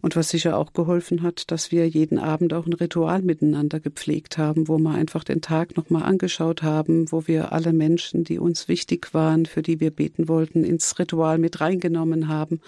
[0.03, 4.37] Und was sicher auch geholfen hat, dass wir jeden Abend auch ein Ritual miteinander gepflegt
[4.37, 8.67] haben, wo wir einfach den Tag nochmal angeschaut haben, wo wir alle Menschen, die uns
[8.67, 12.59] wichtig waren, für die wir beten wollten, ins Ritual mit reingenommen haben.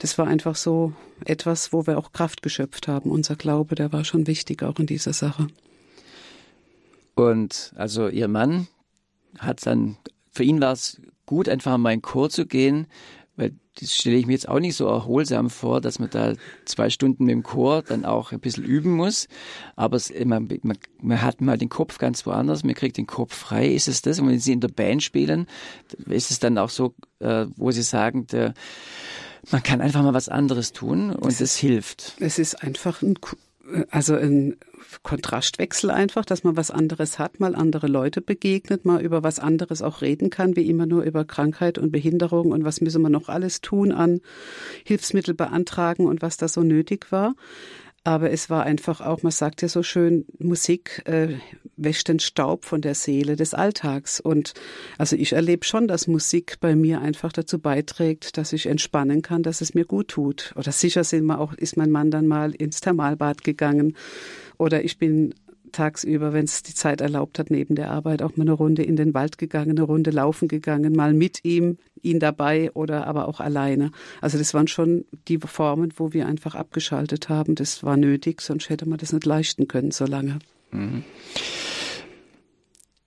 [0.00, 0.92] Das war einfach so
[1.24, 3.10] etwas, wo wir auch Kraft geschöpft haben.
[3.10, 5.46] Unser Glaube, der war schon wichtig auch in dieser Sache.
[7.14, 8.68] Und also Ihr Mann
[9.38, 9.96] hat dann,
[10.30, 12.86] für ihn war es gut, einfach mal in Chor zu gehen,
[13.36, 16.32] weil das stelle ich mir jetzt auch nicht so erholsam vor, dass man da
[16.64, 19.28] zwei Stunden mit dem Chor dann auch ein bisschen üben muss.
[19.76, 23.34] Aber es, man, man, man hat mal den Kopf ganz woanders, man kriegt den Kopf
[23.34, 23.68] frei.
[23.68, 24.18] Ist es das?
[24.18, 25.46] Und wenn Sie in der Band spielen,
[26.06, 28.54] ist es dann auch so, äh, wo Sie sagen, der,
[29.50, 32.14] man kann einfach mal was anderes tun und es, es hilft.
[32.18, 33.14] Es ist einfach ein,
[33.90, 34.56] also ein
[35.02, 39.82] Kontrastwechsel einfach, dass man was anderes hat, mal andere Leute begegnet, mal über was anderes
[39.82, 43.28] auch reden kann, wie immer nur über Krankheit und Behinderung und was müssen wir noch
[43.28, 44.20] alles tun an
[44.84, 47.34] Hilfsmittel beantragen und was da so nötig war.
[48.06, 51.38] Aber es war einfach auch, man sagt ja so schön, Musik äh,
[51.76, 54.20] wäscht den Staub von der Seele des Alltags.
[54.20, 54.54] Und
[54.96, 59.42] also ich erlebe schon, dass Musik bei mir einfach dazu beiträgt, dass ich entspannen kann,
[59.42, 60.54] dass es mir gut tut.
[60.54, 63.96] Oder sicher sind wir auch, ist mein Mann dann mal ins Thermalbad gegangen
[64.56, 65.34] oder ich bin
[65.72, 68.96] tagsüber, wenn es die Zeit erlaubt hat, neben der Arbeit auch mal eine Runde in
[68.96, 73.40] den Wald gegangen, eine Runde laufen gegangen, mal mit ihm, ihn dabei oder aber auch
[73.40, 73.90] alleine.
[74.20, 77.54] Also das waren schon die Formen, wo wir einfach abgeschaltet haben.
[77.54, 80.38] Das war nötig, sonst hätte man das nicht leisten können so lange.
[80.70, 81.04] Mhm.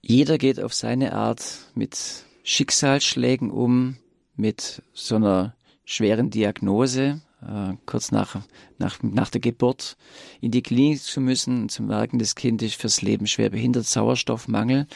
[0.02, 3.96] Jeder geht auf seine Art mit Schicksalsschlägen um,
[4.36, 8.40] mit so einer schweren Diagnose, äh, kurz nach,
[8.78, 9.96] nach, nach der Geburt
[10.40, 14.86] in die Klinik zu müssen, zu merken, das Kind ist fürs Leben schwer behindert, Sauerstoffmangel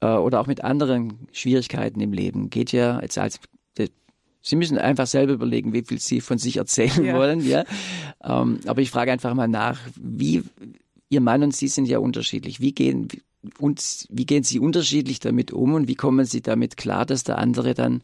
[0.00, 2.50] äh, oder auch mit anderen Schwierigkeiten im Leben.
[2.50, 3.40] Geht ja jetzt als
[4.42, 7.14] Sie müssen einfach selber überlegen, wie viel Sie von sich erzählen ja.
[7.14, 7.64] wollen, ja.
[8.24, 10.42] Ähm, aber ich frage einfach mal nach, wie
[11.10, 12.60] Ihr Mann und Sie sind ja unterschiedlich.
[12.60, 13.08] Wie gehen
[13.58, 17.38] und wie gehen Sie unterschiedlich damit um und wie kommen Sie damit klar, dass der
[17.38, 18.02] andere dann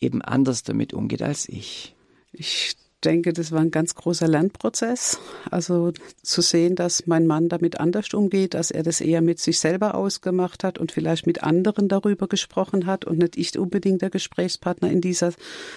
[0.00, 1.93] eben anders damit umgeht als ich?
[2.36, 5.18] Ich denke, das war ein ganz großer Lernprozess.
[5.50, 5.92] Also
[6.22, 9.94] zu sehen, dass mein Mann damit anders umgeht, dass er das eher mit sich selber
[9.94, 14.90] ausgemacht hat und vielleicht mit anderen darüber gesprochen hat und nicht ich unbedingt der Gesprächspartner
[14.90, 15.32] in dieser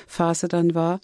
[0.08, 1.02] Phase dann war.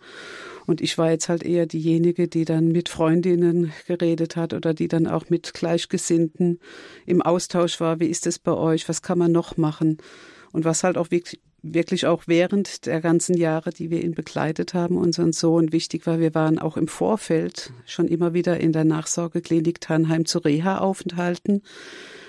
[0.65, 4.87] Und ich war jetzt halt eher diejenige, die dann mit Freundinnen geredet hat oder die
[4.87, 6.59] dann auch mit Gleichgesinnten
[7.05, 7.99] im Austausch war.
[7.99, 8.87] Wie ist es bei euch?
[8.87, 9.97] Was kann man noch machen?
[10.53, 14.73] Und was halt auch wirklich wirklich auch während der ganzen Jahre, die wir ihn begleitet
[14.73, 16.19] haben, unseren Sohn wichtig war.
[16.19, 21.63] Wir waren auch im Vorfeld schon immer wieder in der Nachsorgeklinik Tannheim zu Reha-Aufenthalten.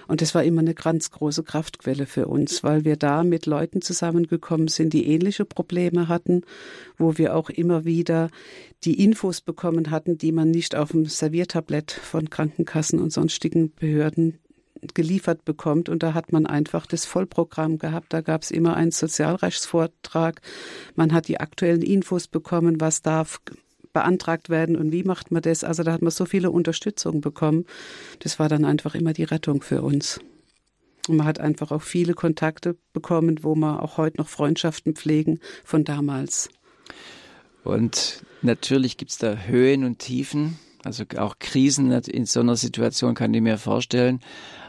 [0.06, 3.82] Und das war immer eine ganz große Kraftquelle für uns, weil wir da mit Leuten
[3.82, 6.42] zusammengekommen sind, die ähnliche Probleme hatten,
[6.98, 8.28] wo wir auch immer wieder
[8.84, 14.38] die Infos bekommen hatten, die man nicht auf dem Serviertablett von Krankenkassen und sonstigen Behörden
[14.92, 15.88] geliefert bekommt.
[15.88, 18.12] Und da hat man einfach das Vollprogramm gehabt.
[18.12, 20.42] Da gab es immer einen Sozialrechtsvortrag.
[20.94, 23.40] Man hat die aktuellen Infos bekommen, was darf
[23.94, 25.64] beantragt werden und wie macht man das.
[25.64, 27.64] Also da hat man so viele Unterstützung bekommen.
[28.18, 30.20] Das war dann einfach immer die Rettung für uns.
[31.08, 35.40] Und man hat einfach auch viele Kontakte bekommen, wo man auch heute noch Freundschaften pflegen
[35.64, 36.50] von damals.
[37.62, 43.14] Und natürlich gibt es da Höhen und Tiefen, also auch Krisen in so einer Situation
[43.14, 44.20] kann ich mir vorstellen.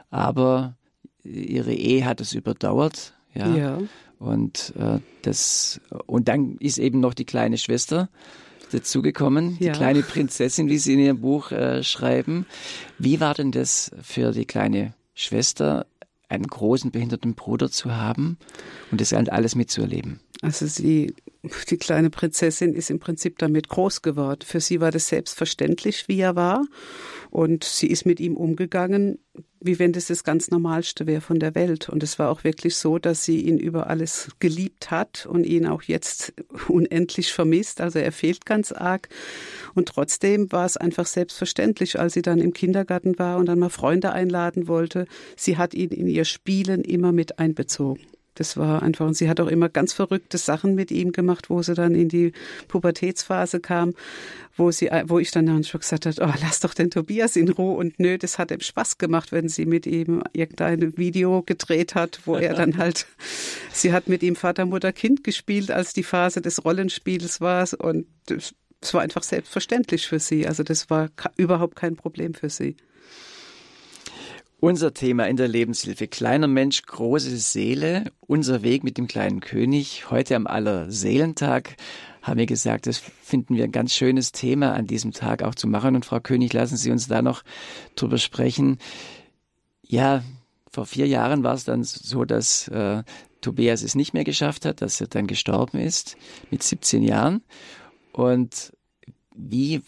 [0.10, 0.76] Aber
[1.24, 3.14] ihre Ehe hat es überdauert.
[3.34, 3.56] Ja.
[3.56, 3.80] Ja.
[4.20, 8.10] Und äh, das und dann ist eben noch die kleine Schwester
[8.72, 9.74] dazugekommen, Ja.
[9.74, 12.46] die kleine Prinzessin, wie Sie in Ihrem Buch äh, schreiben.
[12.98, 15.86] Wie war denn das für die kleine Schwester,
[16.30, 18.38] einen großen behinderten Bruder zu haben
[18.92, 20.20] und das alles mitzuerleben?
[20.42, 21.14] Also sie,
[21.70, 24.42] die kleine Prinzessin ist im Prinzip damit groß geworden.
[24.46, 26.66] Für sie war das selbstverständlich, wie er war.
[27.30, 29.20] Und sie ist mit ihm umgegangen,
[29.60, 31.90] wie wenn das das ganz Normalste wäre von der Welt.
[31.90, 35.68] Und es war auch wirklich so, dass sie ihn über alles geliebt hat und ihn
[35.68, 36.34] auch jetzt
[36.68, 37.82] unendlich vermisst.
[37.82, 39.10] Also er fehlt ganz arg.
[39.74, 43.70] Und trotzdem war es einfach selbstverständlich, als sie dann im Kindergarten war und dann mal
[43.70, 45.08] Freunde einladen wollte.
[45.36, 48.02] Sie hat ihn in ihr Spielen immer mit einbezogen.
[48.36, 51.62] Das war einfach, und sie hat auch immer ganz verrückte Sachen mit ihm gemacht, wo
[51.62, 52.34] sie dann in die
[52.68, 53.94] Pubertätsphase kam,
[54.58, 57.76] wo sie, wo ich dann schon gesagt habe, oh, lass doch den Tobias in Ruhe
[57.78, 62.20] und nö, das hat ihm Spaß gemacht, wenn sie mit ihm irgendein Video gedreht hat,
[62.26, 63.08] wo er dann halt,
[63.72, 68.06] sie hat mit ihm Vater, Mutter, Kind gespielt, als die Phase des Rollenspiels war und
[68.26, 70.46] das, das war einfach selbstverständlich für sie.
[70.46, 72.76] Also das war überhaupt kein Problem für sie.
[74.66, 76.08] Unser Thema in der Lebenshilfe.
[76.08, 78.06] Kleiner Mensch, große Seele.
[78.22, 80.10] Unser Weg mit dem kleinen König.
[80.10, 81.76] Heute am Allerseelentag
[82.24, 85.68] haben wir gesagt, das finden wir ein ganz schönes Thema an diesem Tag auch zu
[85.68, 85.96] machen.
[85.96, 87.44] Und Frau König, lassen Sie uns da noch
[87.96, 88.80] drüber sprechen.
[89.84, 90.24] Ja,
[90.72, 93.04] vor vier Jahren war es dann so, dass äh,
[93.42, 96.18] Tobias es nicht mehr geschafft hat, dass er dann gestorben ist
[96.50, 97.44] mit 17 Jahren.
[98.14, 98.74] Und
[99.36, 99.84] wie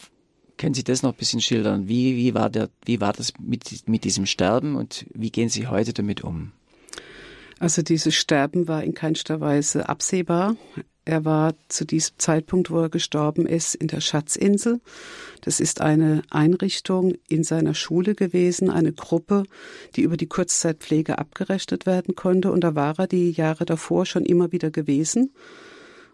[0.58, 1.88] können Sie das noch ein bisschen schildern?
[1.88, 5.68] Wie, wie, war, der, wie war das mit, mit diesem Sterben und wie gehen Sie
[5.68, 6.52] heute damit um?
[7.58, 10.56] Also dieses Sterben war in keinster Weise absehbar.
[11.04, 14.80] Er war zu diesem Zeitpunkt, wo er gestorben ist, in der Schatzinsel.
[15.40, 19.44] Das ist eine Einrichtung in seiner Schule gewesen, eine Gruppe,
[19.96, 22.52] die über die Kurzzeitpflege abgerechnet werden konnte.
[22.52, 25.30] Und da war er die Jahre davor schon immer wieder gewesen.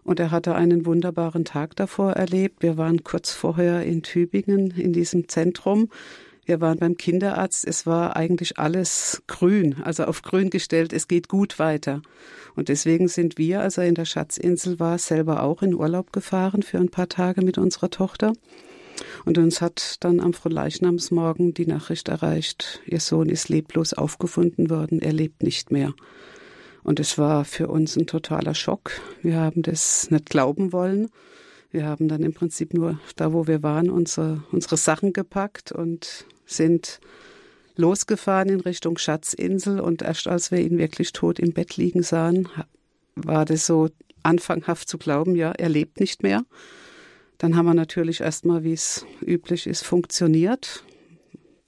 [0.05, 2.61] Und er hatte einen wunderbaren Tag davor erlebt.
[2.61, 5.89] Wir waren kurz vorher in Tübingen in diesem Zentrum.
[6.45, 7.65] Wir waren beim Kinderarzt.
[7.65, 10.93] Es war eigentlich alles grün, also auf grün gestellt.
[10.93, 12.03] Es geht gut weiter.
[12.55, 16.61] Und deswegen sind wir, als er in der Schatzinsel war, selber auch in Urlaub gefahren
[16.61, 18.33] für ein paar Tage mit unserer Tochter.
[19.25, 25.01] Und uns hat dann am Frohleichnamsmorgen die Nachricht erreicht, ihr Sohn ist leblos aufgefunden worden,
[25.01, 25.93] er lebt nicht mehr.
[26.85, 28.91] Und es war für uns ein totaler Schock.
[29.23, 31.09] Wir haben das nicht glauben wollen.
[31.71, 36.27] Wir haben dann im Prinzip nur da, wo wir waren, unsere, unsere Sachen gepackt und
[36.45, 36.99] sind
[37.75, 39.79] losgefahren in Richtung Schatzinsel.
[39.79, 42.47] Und erst als wir ihn wirklich tot im Bett liegen sahen,
[43.15, 43.89] war das so
[44.21, 46.45] anfanghaft zu glauben, ja, er lebt nicht mehr.
[47.39, 50.83] Dann haben wir natürlich erstmal, wie es üblich ist, funktioniert.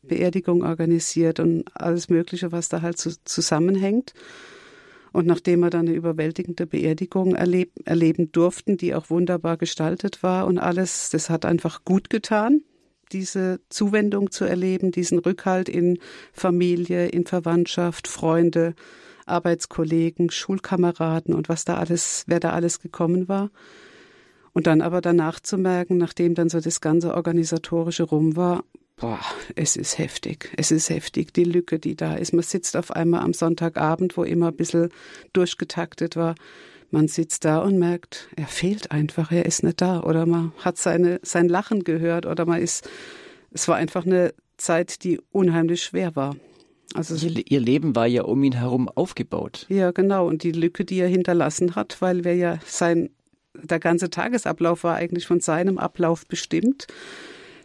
[0.03, 4.13] Beerdigung organisiert und alles Mögliche, was da halt so zusammenhängt.
[5.17, 10.45] Und nachdem wir dann eine überwältigende Beerdigung erleb erleben durften, die auch wunderbar gestaltet war
[10.45, 12.62] und alles, das hat einfach gut getan,
[13.12, 15.97] diese Zuwendung zu erleben, diesen Rückhalt in
[16.34, 18.75] Familie, in Verwandtschaft, Freunde,
[19.25, 23.49] Arbeitskollegen, Schulkameraden und was da alles, wer da alles gekommen war.
[24.53, 28.63] Und dann aber danach zu merken, nachdem dann so das ganze organisatorische rum war,
[28.97, 29.19] boah,
[29.55, 32.33] es ist heftig, es ist heftig, die Lücke, die da ist.
[32.33, 34.89] Man sitzt auf einmal am Sonntagabend, wo immer ein bisschen
[35.33, 36.36] durchgetaktet war.
[36.89, 40.01] Man sitzt da und merkt, er fehlt einfach, er ist nicht da.
[40.01, 42.89] Oder man hat seine, sein Lachen gehört oder man ist,
[43.51, 46.36] es war einfach eine Zeit, die unheimlich schwer war.
[46.93, 49.65] Also ihr, ihr Leben war ja um ihn herum aufgebaut.
[49.69, 50.27] Ja, genau.
[50.27, 53.10] Und die Lücke, die er hinterlassen hat, weil wir ja sein,
[53.53, 56.88] der ganze Tagesablauf war eigentlich von seinem Ablauf bestimmt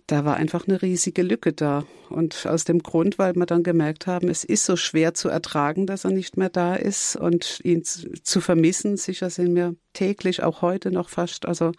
[0.06, 1.84] da war einfach eine riesige Lücke da.
[2.08, 5.86] Und aus dem Grund, weil wir dann gemerkt haben, es ist so schwer zu ertragen,
[5.86, 8.96] dass er nicht mehr da ist und ihn zu vermissen.
[8.96, 11.72] Sicher sind wir täglich, auch heute noch fast, also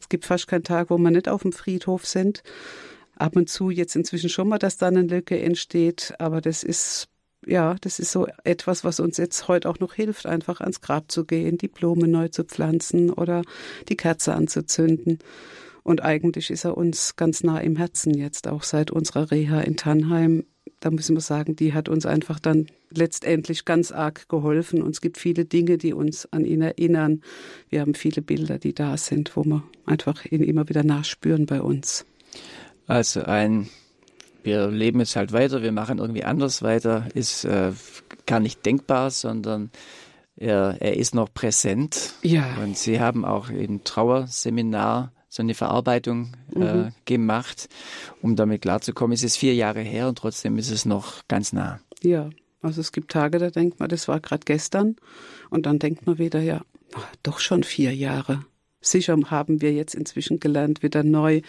[0.00, 2.42] es gibt fast keinen Tag, wo wir nicht auf dem Friedhof sind.
[3.16, 7.08] Ab und zu jetzt inzwischen schon mal, dass da eine Lücke entsteht, aber das ist
[7.46, 11.10] ja, das ist so etwas, was uns jetzt heute auch noch hilft, einfach ans Grab
[11.10, 13.42] zu gehen, die Blume neu zu pflanzen oder
[13.88, 15.18] die Kerze anzuzünden.
[15.82, 19.76] Und eigentlich ist er uns ganz nah im Herzen jetzt, auch seit unserer Reha in
[19.76, 20.44] Tannheim.
[20.80, 24.82] Da müssen wir sagen, die hat uns einfach dann letztendlich ganz arg geholfen.
[24.82, 27.22] Und es gibt viele Dinge, die uns an ihn erinnern.
[27.68, 31.60] Wir haben viele Bilder, die da sind, wo wir einfach ihn immer wieder nachspüren bei
[31.60, 32.04] uns.
[32.86, 33.68] Also ein,
[34.42, 37.72] wir leben jetzt halt weiter, wir machen irgendwie anders weiter, ist äh,
[38.26, 39.70] gar nicht denkbar, sondern
[40.36, 42.14] er, er ist noch präsent.
[42.22, 42.56] Ja.
[42.62, 46.88] Und Sie haben auch im Trauerseminar so eine Verarbeitung äh, mhm.
[47.06, 47.68] gemacht,
[48.20, 49.14] um damit klarzukommen.
[49.14, 51.80] Es ist vier Jahre her und trotzdem ist es noch ganz nah.
[52.02, 52.28] Ja,
[52.60, 54.96] also es gibt Tage, da denkt man, das war gerade gestern.
[55.48, 56.60] Und dann denkt man wieder, ja,
[57.22, 58.44] doch schon vier Jahre.
[58.80, 61.42] Sicher haben wir jetzt inzwischen gelernt, wieder neu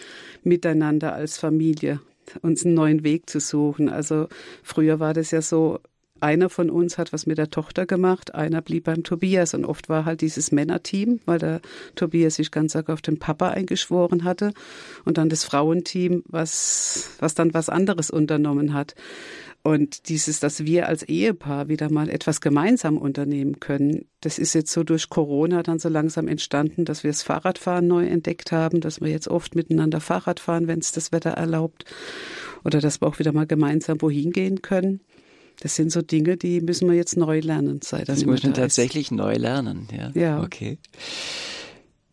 [0.44, 2.00] miteinander als Familie
[2.40, 3.88] uns einen neuen Weg zu suchen.
[3.88, 4.28] Also
[4.62, 5.80] früher war das ja so,
[6.22, 9.88] einer von uns hat was mit der Tochter gemacht, einer blieb beim Tobias und oft
[9.88, 11.60] war halt dieses Männerteam, weil der
[11.94, 14.52] Tobias sich ganz arg auf den Papa eingeschworen hatte
[15.04, 18.94] und dann das Frauenteam, was, was dann was anderes unternommen hat.
[19.64, 24.72] Und dieses, dass wir als Ehepaar wieder mal etwas gemeinsam unternehmen können, das ist jetzt
[24.72, 29.00] so durch Corona dann so langsam entstanden, dass wir das Fahrradfahren neu entdeckt haben, dass
[29.00, 31.84] wir jetzt oft miteinander Fahrrad fahren, wenn es das Wetter erlaubt.
[32.64, 35.00] Oder dass wir auch wieder mal gemeinsam wohin gehen können.
[35.60, 37.80] Das sind so Dinge, die müssen wir jetzt neu lernen.
[37.82, 39.12] Seit das muss man tatsächlich ist.
[39.12, 40.10] neu lernen, ja.
[40.14, 40.42] Ja.
[40.42, 40.78] Okay.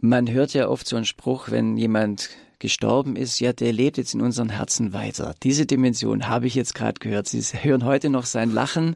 [0.02, 2.30] Man hört ja oft so einen Spruch, wenn jemand
[2.60, 5.34] gestorben ist, ja, der lebt jetzt in unseren Herzen weiter.
[5.44, 7.28] Diese Dimension habe ich jetzt gerade gehört.
[7.28, 8.96] Sie hören heute noch sein Lachen.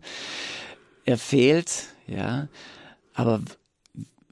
[1.05, 2.49] Er fehlt, ja,
[3.13, 3.41] aber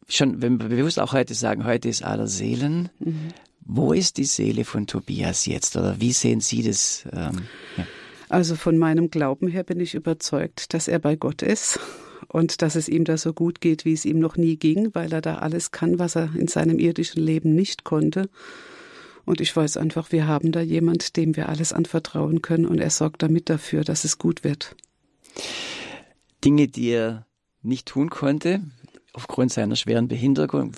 [0.08, 3.30] schon, wenn wir bewusst auch heute sagen, heute ist aller Seelen, mhm.
[3.62, 7.06] wo ist die Seele von Tobias jetzt oder wie sehen Sie das?
[7.12, 7.44] Ähm,
[7.78, 7.86] ja.
[8.32, 11.82] Also von meinem Glauben her bin ich überzeugt, dass er bei Gott ist
[12.30, 15.12] und dass es ihm da so gut geht, wie es ihm noch nie ging, weil
[15.12, 18.30] er da alles kann, was er in seinem irdischen Leben nicht konnte.
[19.26, 22.90] Und ich weiß einfach, wir haben da jemand, dem wir alles anvertrauen können und er
[22.90, 24.78] sorgt damit dafür, dass es gut wird.
[26.46, 27.26] Dinge, die er
[27.62, 28.62] nicht tun konnte,
[29.12, 30.72] aufgrund seiner schweren Behinderung,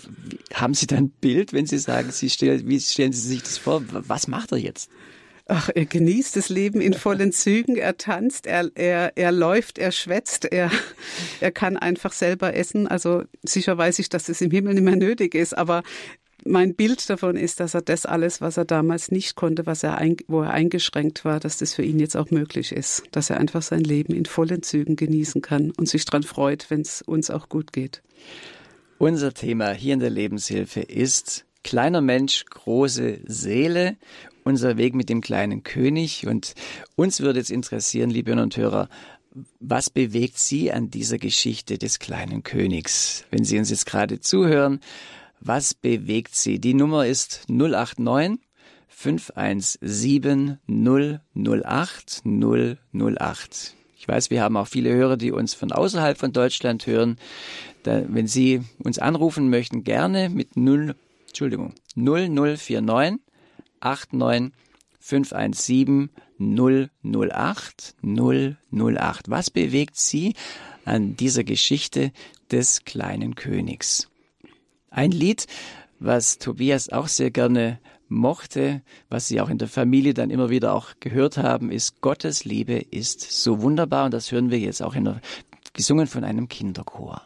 [0.52, 3.58] haben Sie da ein Bild, wenn Sie sagen, Sie stellen, wie stellen Sie sich das
[3.58, 3.80] vor?
[3.90, 4.90] Was macht er jetzt?
[5.46, 9.92] Ach, er genießt das Leben in vollen Zügen, er tanzt, er, er, er läuft, er
[9.92, 10.70] schwätzt, er,
[11.40, 12.88] er kann einfach selber essen.
[12.88, 15.82] Also sicher weiß ich, dass das im Himmel nicht mehr nötig ist, aber
[16.46, 19.98] mein Bild davon ist, dass er das alles, was er damals nicht konnte, was er
[19.98, 23.38] ein, wo er eingeschränkt war, dass das für ihn jetzt auch möglich ist, dass er
[23.38, 27.30] einfach sein Leben in vollen Zügen genießen kann und sich daran freut, wenn es uns
[27.30, 28.02] auch gut geht.
[28.98, 33.96] Unser Thema hier in der Lebenshilfe ist kleiner Mensch, große Seele,
[34.44, 36.26] unser Weg mit dem kleinen König.
[36.26, 36.54] Und
[36.96, 38.88] uns würde jetzt interessieren, liebe Hörer und Hörer,
[39.58, 43.24] was bewegt Sie an dieser Geschichte des kleinen Königs?
[43.30, 44.80] Wenn Sie uns jetzt gerade zuhören,
[45.40, 46.60] was bewegt Sie?
[46.60, 48.38] Die Nummer ist 089
[48.88, 53.74] 517 008 008.
[53.98, 57.16] Ich weiß, wir haben auch viele Hörer, die uns von außerhalb von Deutschland hören.
[57.82, 60.94] Da, wenn Sie uns anrufen möchten, gerne mit 0,
[61.26, 63.18] Entschuldigung, 0049
[63.84, 64.52] 89
[64.98, 69.30] 517 008 008.
[69.30, 70.34] Was bewegt Sie
[70.84, 72.12] an dieser Geschichte
[72.50, 74.08] des kleinen Königs?
[74.90, 75.46] Ein Lied,
[75.98, 77.78] was Tobias auch sehr gerne
[78.08, 82.44] mochte, was sie auch in der Familie dann immer wieder auch gehört haben, ist Gottes
[82.44, 85.20] Liebe ist so wunderbar und das hören wir jetzt auch in der,
[85.72, 87.22] gesungen von einem Kinderchor.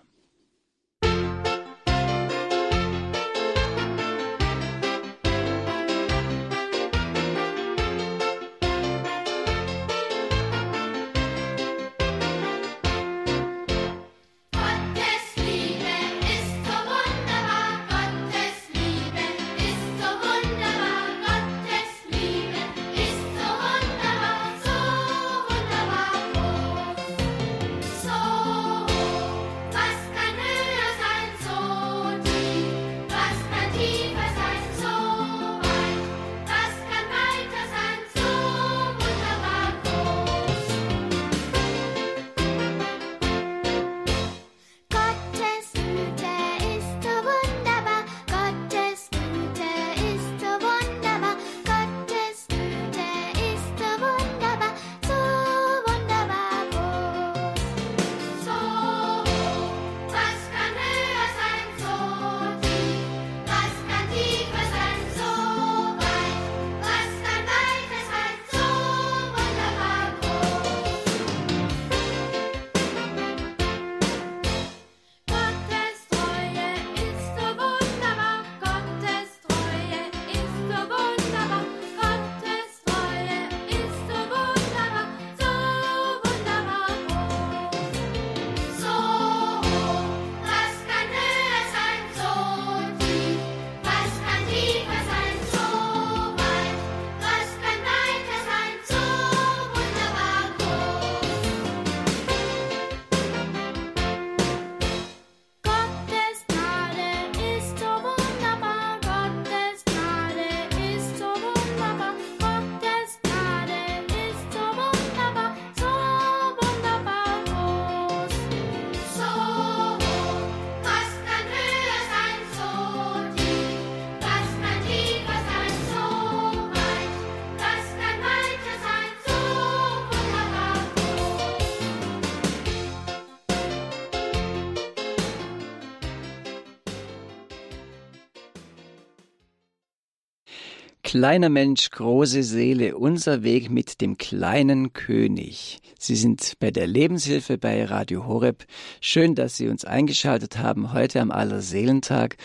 [141.19, 145.81] Kleiner Mensch, große Seele, unser Weg mit dem kleinen König.
[145.99, 148.65] Sie sind bei der Lebenshilfe bei Radio Horeb.
[149.01, 152.37] Schön, dass Sie uns eingeschaltet haben heute am Allerseelentag.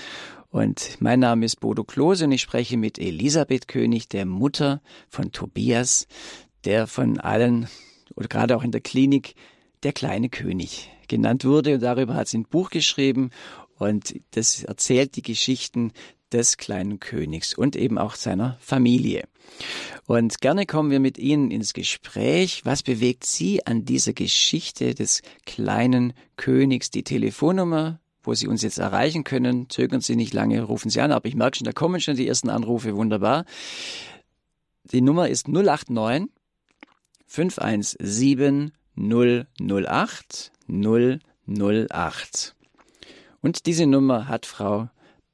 [0.49, 5.31] Und mein Name ist Bodo Klose und ich spreche mit Elisabeth König, der Mutter von
[5.31, 6.07] Tobias,
[6.65, 7.67] der von allen
[8.15, 9.35] oder gerade auch in der Klinik
[9.83, 11.75] der kleine König genannt wurde.
[11.75, 13.29] Und darüber hat sie ein Buch geschrieben
[13.77, 15.91] und das erzählt die Geschichten
[16.33, 19.27] des kleinen Königs und eben auch seiner Familie.
[20.05, 22.65] Und gerne kommen wir mit Ihnen ins Gespräch.
[22.65, 26.89] Was bewegt Sie an dieser Geschichte des kleinen Königs?
[26.89, 31.11] Die Telefonnummer, wo Sie uns jetzt erreichen können, zögern Sie nicht lange, rufen Sie an.
[31.11, 32.95] Aber ich merke schon, da kommen schon die ersten Anrufe.
[32.95, 33.45] Wunderbar.
[34.91, 36.29] Die Nummer ist 089
[37.27, 42.55] 517 008 008.
[43.41, 44.89] Und diese Nummer hat Frau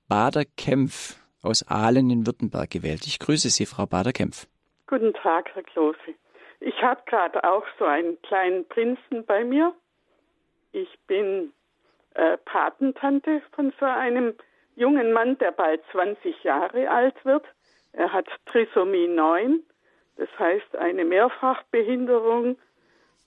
[0.10, 3.06] Bader-Kempf aus Aalen in Württemberg gewählt.
[3.06, 4.48] Ich grüße Sie, Frau Bader-Kempf.
[4.88, 5.98] Guten Tag, Herr Klose.
[6.60, 9.74] Ich habe gerade auch so einen kleinen Prinzen bei mir.
[10.72, 11.54] Ich bin
[12.16, 14.34] äh, Patentante von so einem
[14.76, 17.46] jungen Mann, der bald 20 Jahre alt wird.
[17.94, 19.62] Er hat Trisomie 9,
[20.18, 22.58] das heißt eine Mehrfachbehinderung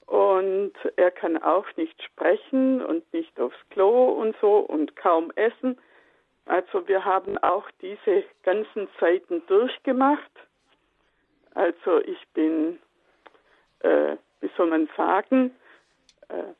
[0.06, 5.78] und er kann auch nicht sprechen und nicht aufs Klo und so und kaum essen.
[6.46, 10.30] Also wir haben auch diese ganzen Zeiten durchgemacht.
[11.54, 12.78] Also ich bin,
[13.80, 15.54] äh, wie soll man sagen,
[16.28, 16.54] äh,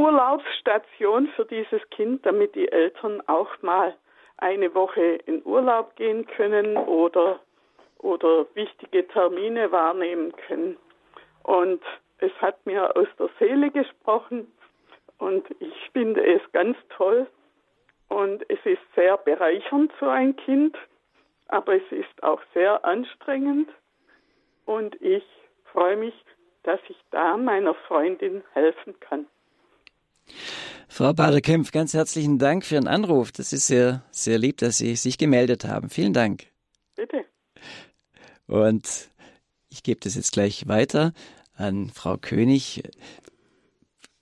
[0.00, 3.96] Urlaubsstation für dieses Kind, damit die Eltern auch mal
[4.36, 7.40] eine Woche in Urlaub gehen können oder,
[7.98, 10.76] oder wichtige Termine wahrnehmen können.
[11.42, 11.82] Und
[12.18, 14.52] es hat mir aus der Seele gesprochen
[15.18, 17.26] und ich finde es ganz toll,
[18.08, 20.76] und es ist sehr bereichernd für ein Kind,
[21.48, 23.68] aber es ist auch sehr anstrengend.
[24.64, 25.24] Und ich
[25.72, 26.14] freue mich,
[26.62, 29.26] dass ich da meiner Freundin helfen kann.
[30.88, 33.30] Frau Bader-Kempf, ganz herzlichen Dank für Ihren Anruf.
[33.32, 35.90] Das ist sehr, sehr lieb, dass Sie sich gemeldet haben.
[35.90, 36.46] Vielen Dank.
[36.96, 37.24] Bitte.
[38.46, 39.10] Und
[39.68, 41.12] ich gebe das jetzt gleich weiter
[41.54, 42.82] an Frau König.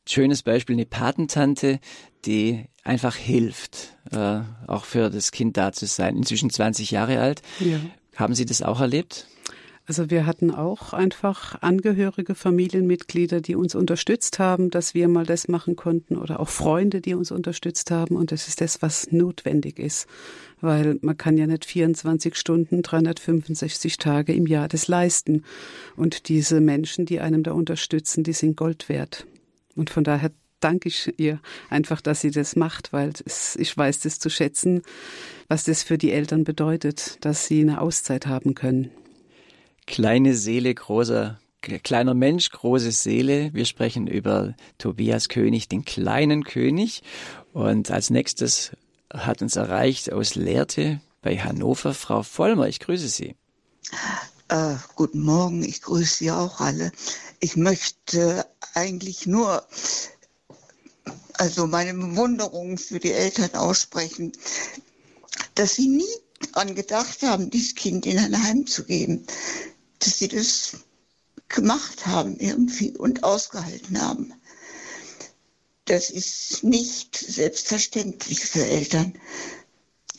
[0.08, 1.80] Schönes Beispiel, eine Patentante,
[2.26, 6.16] die einfach hilft, äh, auch für das Kind da zu sein.
[6.16, 7.42] Inzwischen 20 Jahre alt.
[7.60, 7.78] Ja.
[8.16, 9.26] Haben Sie das auch erlebt?
[9.88, 15.46] Also wir hatten auch einfach Angehörige, Familienmitglieder, die uns unterstützt haben, dass wir mal das
[15.46, 18.16] machen konnten oder auch Freunde, die uns unterstützt haben.
[18.16, 20.08] Und das ist das, was notwendig ist,
[20.60, 25.44] weil man kann ja nicht 24 Stunden, 365 Tage im Jahr das leisten.
[25.94, 29.24] Und diese Menschen, die einem da unterstützen, die sind Gold wert.
[29.76, 30.32] Und von daher
[30.66, 31.40] danke ich ihr
[31.70, 34.82] einfach, dass sie das macht, weil es, ich weiß das zu schätzen,
[35.46, 38.90] was das für die Eltern bedeutet, dass sie eine Auszeit haben können.
[39.86, 41.38] Kleine Seele, großer
[41.82, 43.50] kleiner Mensch, große Seele.
[43.52, 47.02] Wir sprechen über Tobias König, den kleinen König.
[47.52, 48.72] Und als nächstes
[49.12, 52.68] hat uns erreicht aus Lehrte bei Hannover Frau Vollmer.
[52.68, 53.36] Ich grüße Sie.
[54.48, 56.92] Äh, guten Morgen, ich grüße Sie auch alle.
[57.40, 59.64] Ich möchte eigentlich nur
[61.38, 64.32] also meine Bewunderung für die Eltern aussprechen,
[65.54, 66.04] dass sie nie
[66.52, 69.26] daran gedacht haben, dieses Kind in ein Heim zu geben,
[69.98, 70.78] dass sie das
[71.48, 74.32] gemacht haben irgendwie und ausgehalten haben.
[75.84, 79.14] Das ist nicht selbstverständlich für Eltern.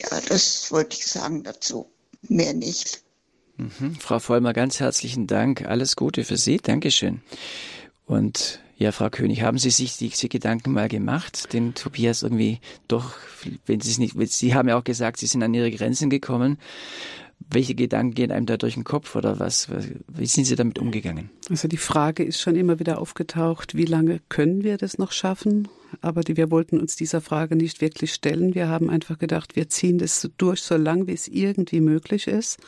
[0.00, 1.90] Ja, das wollte ich sagen dazu.
[2.22, 3.02] Mehr nicht.
[3.56, 3.96] Mhm.
[4.00, 5.66] Frau Vollmer, ganz herzlichen Dank.
[5.66, 6.56] Alles Gute für Sie.
[6.56, 7.20] Dankeschön.
[8.06, 13.14] Und ja, Frau König, haben Sie sich diese Gedanken mal gemacht, den Tobias irgendwie doch,
[13.66, 16.58] wenn Sie es nicht, Sie haben ja auch gesagt, Sie sind an Ihre Grenzen gekommen.
[17.50, 19.68] Welche Gedanken gehen einem da durch den Kopf oder was?
[20.08, 21.30] Wie sind Sie damit umgegangen?
[21.50, 25.66] Also die Frage ist schon immer wieder aufgetaucht, wie lange können wir das noch schaffen?
[26.00, 28.54] Aber die, wir wollten uns dieser Frage nicht wirklich stellen.
[28.54, 32.58] Wir haben einfach gedacht, wir ziehen das durch, so lang wie es irgendwie möglich ist.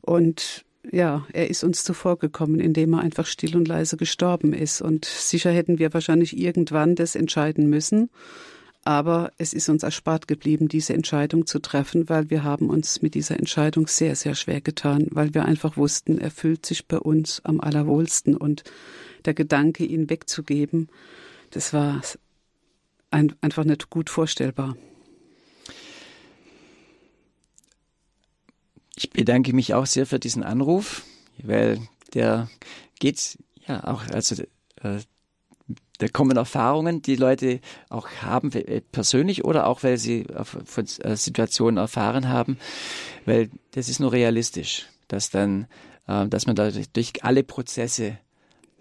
[0.00, 4.82] Und ja, er ist uns zuvorgekommen, indem er einfach still und leise gestorben ist.
[4.82, 8.10] Und sicher hätten wir wahrscheinlich irgendwann das entscheiden müssen.
[8.84, 13.14] Aber es ist uns erspart geblieben, diese Entscheidung zu treffen, weil wir haben uns mit
[13.14, 17.40] dieser Entscheidung sehr, sehr schwer getan, weil wir einfach wussten, er fühlt sich bei uns
[17.44, 18.64] am allerwohlsten und
[19.24, 20.88] der Gedanke, ihn wegzugeben,
[21.50, 22.02] das war
[23.12, 24.76] ein, einfach nicht gut vorstellbar.
[28.96, 31.02] Ich bedanke mich auch sehr für diesen Anruf,
[31.42, 31.80] weil
[32.14, 32.48] der
[32.98, 34.42] geht ja auch, also
[34.82, 34.98] äh,
[35.98, 41.16] da kommen Erfahrungen, die Leute auch haben, äh, persönlich oder auch, weil sie von äh,
[41.16, 42.58] Situationen erfahren haben,
[43.24, 45.68] weil das ist nur realistisch, dass dann,
[46.08, 48.18] äh, dass man da durch alle Prozesse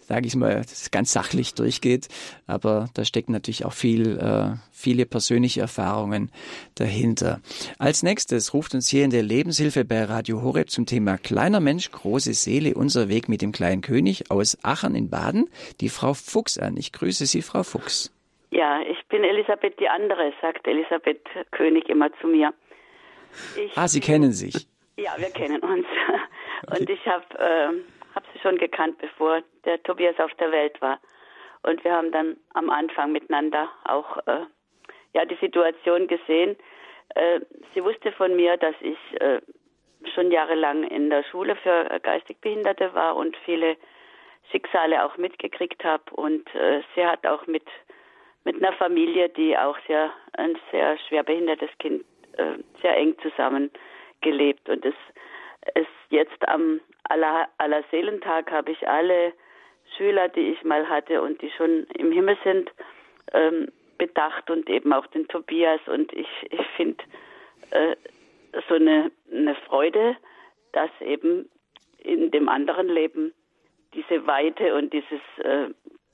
[0.01, 2.07] sage ich mal, ganz sachlich durchgeht.
[2.47, 6.31] Aber da stecken natürlich auch viel, äh, viele persönliche Erfahrungen
[6.75, 7.39] dahinter.
[7.79, 11.91] Als nächstes ruft uns hier in der Lebenshilfe bei Radio Horeb zum Thema Kleiner Mensch,
[11.91, 15.49] große Seele, unser Weg mit dem kleinen König aus Aachen in Baden
[15.79, 16.77] die Frau Fuchs an.
[16.77, 18.13] Ich grüße Sie, Frau Fuchs.
[18.51, 21.21] Ja, ich bin Elisabeth die andere, sagt Elisabeth
[21.51, 22.53] König immer zu mir.
[23.55, 24.67] Ich ah, Sie kennen sich.
[24.97, 25.85] Ja, wir kennen uns.
[26.77, 27.69] Und ich habe äh,
[28.15, 30.99] habe sie schon gekannt, bevor der Tobias auf der Welt war.
[31.63, 34.45] Und wir haben dann am Anfang miteinander auch äh,
[35.13, 36.57] ja die Situation gesehen.
[37.15, 37.41] Äh,
[37.73, 39.41] sie wusste von mir, dass ich äh,
[40.15, 43.77] schon jahrelang in der Schule für geistig Behinderte war und viele
[44.49, 46.03] Schicksale auch mitgekriegt habe.
[46.13, 47.65] Und äh, sie hat auch mit
[48.43, 52.03] mit einer Familie, die auch sehr ein sehr schwer behindertes Kind
[52.37, 53.69] äh, sehr eng zusammen
[54.21, 54.67] gelebt.
[54.67, 54.95] Und es
[55.75, 59.33] es jetzt am aller, aller Seelentag habe ich alle
[59.97, 62.71] Schüler, die ich mal hatte und die schon im Himmel sind,
[63.33, 65.81] ähm, bedacht und eben auch den Tobias.
[65.87, 67.03] Und ich, ich finde
[67.71, 67.95] äh,
[68.67, 70.15] so eine, eine Freude,
[70.71, 71.49] dass eben
[71.99, 73.33] in dem anderen Leben
[73.93, 75.69] diese Weite und dieses, äh,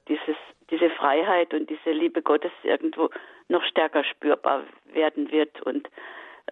[0.08, 0.36] dieses,
[0.70, 3.10] diese Freiheit und diese Liebe Gottes irgendwo
[3.48, 5.62] noch stärker spürbar werden wird.
[5.62, 5.88] Und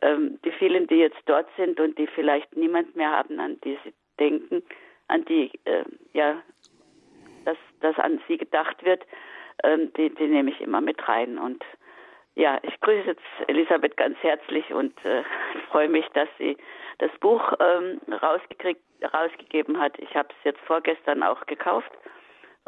[0.02, 3.78] ähm, die vielen, die jetzt dort sind und die vielleicht niemand mehr haben, an die
[3.84, 4.64] sie denken,
[5.08, 6.42] an die, äh, ja,
[7.46, 9.06] dass, dass an sie gedacht wird,
[9.64, 11.38] ähm, die, die nehme ich immer mit rein.
[11.38, 11.64] Und
[12.36, 15.24] ja, ich grüße jetzt Elisabeth ganz herzlich und äh,
[15.72, 16.58] freue mich, dass sie
[16.98, 18.82] das Buch ähm, rausgekriegt,
[19.14, 19.98] rausgegeben hat.
[20.00, 21.92] Ich habe es jetzt vorgestern auch gekauft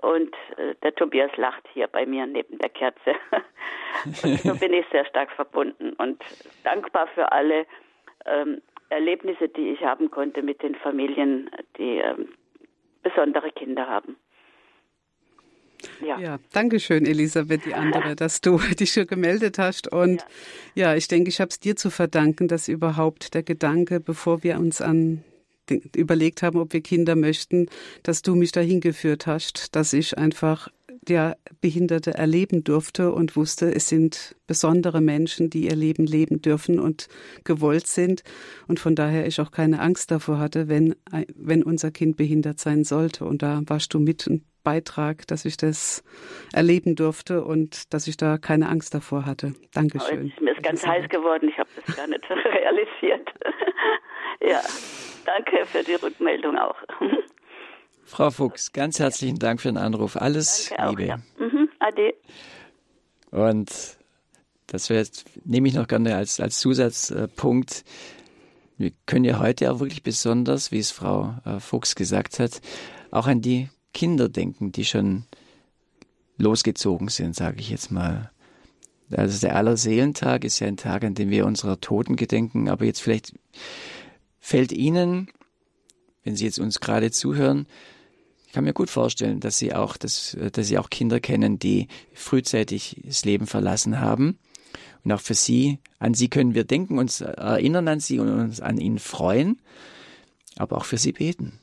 [0.01, 3.15] und äh, der Tobias lacht hier bei mir neben der Kerze.
[4.05, 6.23] so bin ich sehr stark verbunden und
[6.63, 7.65] dankbar für alle
[8.25, 12.29] ähm, Erlebnisse, die ich haben konnte mit den Familien, die ähm,
[13.03, 14.17] besondere Kinder haben.
[16.01, 16.19] Ja.
[16.19, 19.91] ja, danke schön, Elisabeth, die andere, dass du dich schon gemeldet hast.
[19.91, 20.25] Und
[20.73, 24.43] ja, ja ich denke, ich habe es dir zu verdanken, dass überhaupt der Gedanke, bevor
[24.43, 25.23] wir uns an
[25.95, 27.67] überlegt haben, ob wir Kinder möchten,
[28.03, 30.69] dass du mich dahin geführt hast, dass ich einfach
[31.09, 36.79] ja Behinderte erleben durfte und wusste, es sind besondere Menschen, die ihr Leben leben dürfen
[36.79, 37.07] und
[37.43, 38.23] gewollt sind
[38.67, 40.95] und von daher ich auch keine Angst davor hatte, wenn
[41.35, 45.55] wenn unser Kind behindert sein sollte und da warst du mit ein Beitrag, dass ich
[45.55, 46.03] das
[46.51, 49.53] erleben durfte und dass ich da keine Angst davor hatte.
[49.73, 50.33] Dankeschön.
[50.37, 53.29] Oh, mir ist ganz heiß geworden, ich habe das gar nicht realisiert.
[54.41, 54.59] ja.
[55.25, 56.75] Danke für die Rückmeldung auch.
[58.07, 60.15] Frau Fuchs, ganz herzlichen Dank für den Anruf.
[60.15, 61.13] Alles Danke Liebe.
[61.13, 61.45] Auch, ja.
[61.45, 62.13] mhm, ade.
[63.31, 63.69] Und
[64.67, 67.83] das jetzt, nehme ich noch gerne als, als Zusatzpunkt.
[68.77, 72.61] Wir können ja heute auch wirklich besonders, wie es Frau äh, Fuchs gesagt hat,
[73.11, 75.25] auch an die Kinder denken, die schon
[76.37, 78.31] losgezogen sind, sage ich jetzt mal.
[79.11, 83.01] Also der Allerseelentag ist ja ein Tag, an dem wir unserer Toten gedenken, aber jetzt
[83.01, 83.33] vielleicht
[84.39, 85.27] Fällt Ihnen,
[86.23, 87.67] wenn Sie jetzt uns gerade zuhören,
[88.47, 91.87] ich kann mir gut vorstellen, dass Sie auch, dass, dass Sie auch Kinder kennen, die
[92.13, 94.39] frühzeitig das Leben verlassen haben.
[95.03, 98.61] Und auch für Sie, an Sie können wir denken, uns erinnern an Sie und uns
[98.61, 99.61] an Ihnen freuen,
[100.55, 101.59] aber auch für Sie beten.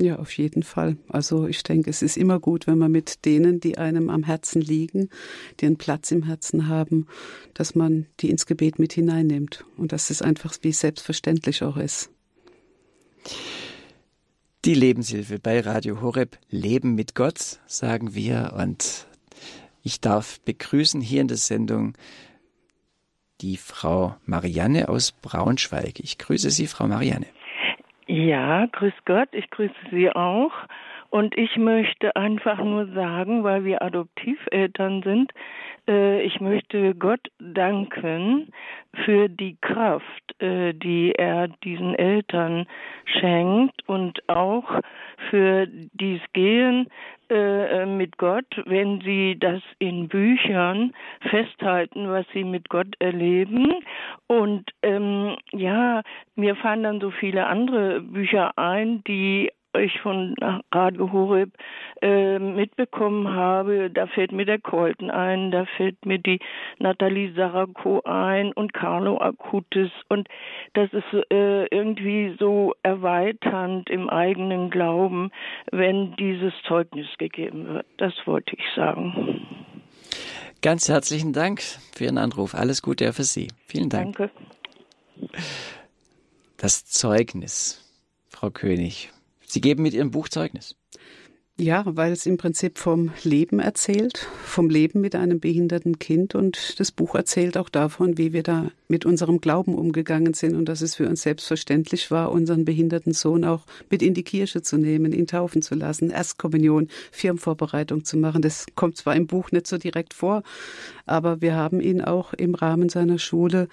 [0.00, 0.96] Ja, auf jeden Fall.
[1.08, 4.60] Also ich denke, es ist immer gut, wenn man mit denen, die einem am Herzen
[4.62, 5.08] liegen,
[5.58, 7.06] die einen Platz im Herzen haben,
[7.54, 12.10] dass man die ins Gebet mit hineinnimmt und dass es einfach wie selbstverständlich auch ist.
[14.64, 18.54] Die Lebenshilfe bei Radio Horeb Leben mit Gott, sagen wir.
[18.58, 19.06] Und
[19.84, 21.96] ich darf begrüßen hier in der Sendung
[23.40, 26.00] die Frau Marianne aus Braunschweig.
[26.00, 27.26] Ich grüße Sie, Frau Marianne.
[28.08, 30.52] Ja, grüß Gott, ich grüße Sie auch.
[31.10, 35.32] Und ich möchte einfach nur sagen, weil wir Adoptiveltern sind,
[35.88, 38.52] ich möchte Gott danken
[39.04, 42.66] für die Kraft, äh, die er diesen Eltern
[43.04, 44.80] schenkt und auch
[45.30, 46.88] für dies Gehen
[47.30, 50.94] äh, mit Gott, wenn sie das in Büchern
[51.30, 53.74] festhalten, was sie mit Gott erleben.
[54.26, 56.02] Und ähm, ja,
[56.36, 59.50] mir fallen dann so viele andere Bücher ein, die
[59.80, 60.34] ich von
[60.72, 61.50] Radio Horeb
[62.02, 66.40] äh, mitbekommen habe, da fällt mir der Colton ein, da fällt mir die
[66.78, 70.28] Nathalie Sarako ein und Carlo Acutis und
[70.74, 75.30] das ist äh, irgendwie so erweiternd im eigenen Glauben,
[75.70, 77.86] wenn dieses Zeugnis gegeben wird.
[77.96, 79.46] Das wollte ich sagen.
[80.60, 82.54] Ganz herzlichen Dank für Ihren Anruf.
[82.54, 83.48] Alles Gute für Sie.
[83.66, 84.16] Vielen Dank.
[84.16, 84.30] Danke.
[86.56, 87.84] Das Zeugnis,
[88.28, 89.10] Frau König.
[89.48, 90.76] Sie geben mit Ihrem Buch Zeugnis.
[91.60, 96.78] Ja, weil es im Prinzip vom Leben erzählt, vom Leben mit einem behinderten Kind und
[96.78, 100.82] das Buch erzählt auch davon, wie wir da mit unserem Glauben umgegangen sind und dass
[100.82, 105.12] es für uns selbstverständlich war, unseren behinderten Sohn auch mit in die Kirche zu nehmen,
[105.12, 108.40] ihn taufen zu lassen, Erstkommunion, Firmenvorbereitung zu machen.
[108.40, 110.44] Das kommt zwar im Buch nicht so direkt vor,
[111.06, 113.66] aber wir haben ihn auch im Rahmen seiner Schule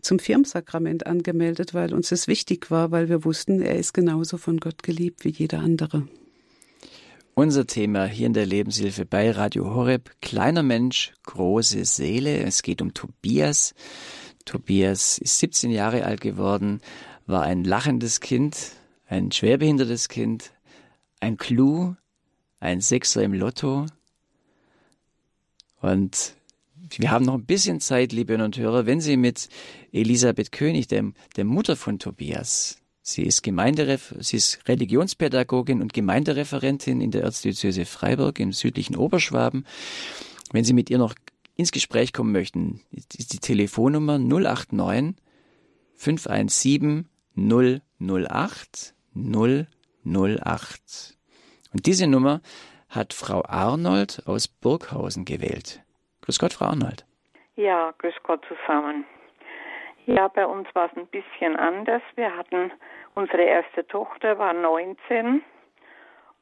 [0.00, 4.56] zum Firmsakrament angemeldet, weil uns das wichtig war, weil wir wussten, er ist genauso von
[4.56, 6.08] Gott geliebt wie jeder andere.
[7.34, 12.42] Unser Thema hier in der Lebenshilfe bei Radio Horeb, kleiner Mensch, große Seele.
[12.42, 13.74] Es geht um Tobias.
[14.44, 16.80] Tobias ist 17 Jahre alt geworden,
[17.26, 18.72] war ein lachendes Kind,
[19.06, 20.52] ein schwerbehindertes Kind,
[21.20, 21.94] ein Clou,
[22.58, 23.86] ein Sechser im Lotto.
[25.80, 26.34] Und
[26.98, 29.48] wir haben noch ein bisschen Zeit, liebe und Hörer, wenn Sie mit
[29.92, 37.00] Elisabeth König, der, der Mutter von Tobias, Sie ist, Gemeinderef sie ist Religionspädagogin und Gemeindereferentin
[37.00, 39.66] in der Erzdiözese Freiburg im südlichen Oberschwaben.
[40.52, 41.14] Wenn Sie mit ihr noch
[41.56, 45.16] ins Gespräch kommen möchten, ist die Telefonnummer 089
[45.94, 51.16] 517 008 008.
[51.72, 52.40] Und diese Nummer
[52.88, 55.82] hat Frau Arnold aus Burghausen gewählt.
[56.22, 57.06] Grüß Gott, Frau Arnold.
[57.56, 59.04] Ja, grüß Gott zusammen.
[60.12, 62.02] Ja, bei uns war es ein bisschen anders.
[62.16, 62.72] Wir hatten
[63.14, 65.40] unsere erste Tochter war 19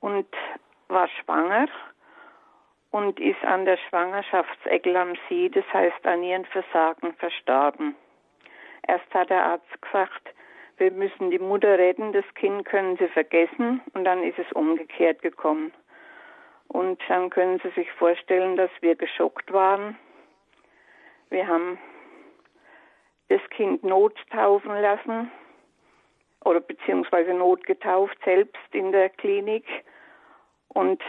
[0.00, 0.26] und
[0.88, 1.68] war schwanger
[2.92, 7.94] und ist an der Schwangerschaftseckel am See, das heißt an ihren Versagen, verstorben.
[8.86, 10.30] Erst hat der Arzt gesagt,
[10.78, 15.20] wir müssen die Mutter retten, das Kind können Sie vergessen und dann ist es umgekehrt
[15.20, 15.74] gekommen.
[16.68, 19.98] Und dann können Sie sich vorstellen, dass wir geschockt waren.
[21.28, 21.78] Wir haben
[23.29, 25.31] das Kind nottaufen lassen
[26.45, 29.64] oder beziehungsweise notgetauft selbst in der Klinik.
[30.68, 31.03] Und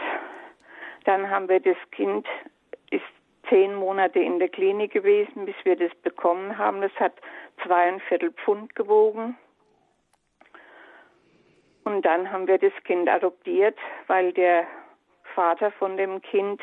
[1.04, 2.26] dann haben wir das Kind,
[2.90, 3.02] ist
[3.48, 6.80] zehn Monate in der Klinik gewesen, bis wir das bekommen haben.
[6.82, 7.14] Das hat
[7.64, 9.36] zweieinviertel Pfund gewogen.
[11.84, 14.66] Und dann haben wir das Kind adoptiert, weil der
[15.34, 16.60] Vater von dem Kind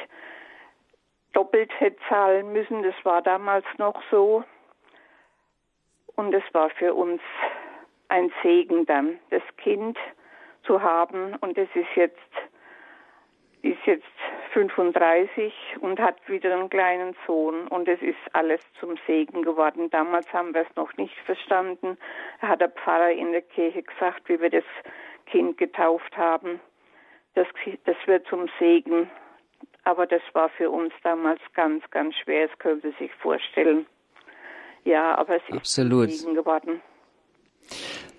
[1.33, 2.83] doppelt hätte zahlen müssen.
[2.83, 4.43] Das war damals noch so.
[6.17, 7.21] Und es war für uns
[8.09, 9.97] ein Segen dann, das Kind
[10.63, 11.35] zu haben.
[11.41, 12.17] Und es ist jetzt,
[13.61, 14.03] ist jetzt
[14.53, 17.67] 35 und hat wieder einen kleinen Sohn.
[17.67, 19.91] Und es ist alles zum Segen geworden.
[19.91, 21.99] Damals haben wir es noch nicht verstanden.
[22.41, 24.65] Da hat der Pfarrer in der Kirche gesagt, wie wir das
[25.27, 26.59] Kind getauft haben.
[27.35, 27.47] Das,
[27.85, 29.07] das wird zum Segen.
[29.83, 32.47] Aber das war für uns damals ganz, ganz schwer.
[32.47, 33.85] Das können Sie sich vorstellen.
[34.87, 36.11] Ja, aber es ist Absolut.
[36.13, 36.81] Segen geworden.